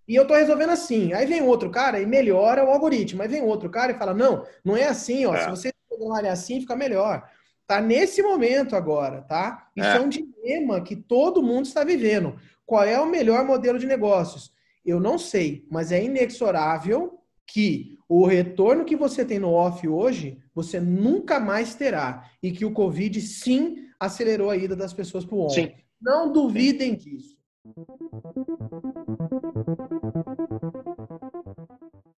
[0.08, 1.12] e eu estou resolvendo assim.
[1.12, 3.22] Aí vem outro cara e melhora o algoritmo.
[3.22, 5.34] Aí vem outro cara e fala: não, não é assim, ó.
[5.34, 5.44] É.
[5.44, 7.28] Se você programar assim, fica melhor.
[7.66, 9.68] Tá nesse momento agora, tá?
[9.74, 9.96] Isso é.
[9.96, 12.38] é um dilema que todo mundo está vivendo.
[12.66, 14.52] Qual é o melhor modelo de negócios?
[14.84, 20.38] Eu não sei, mas é inexorável que o retorno que você tem no off hoje,
[20.52, 22.28] você nunca mais terá.
[22.42, 25.48] E que o Covid, sim, acelerou a ida das pessoas para o on.
[25.48, 25.72] Sim.
[26.00, 27.10] Não duvidem sim.
[27.10, 27.36] disso.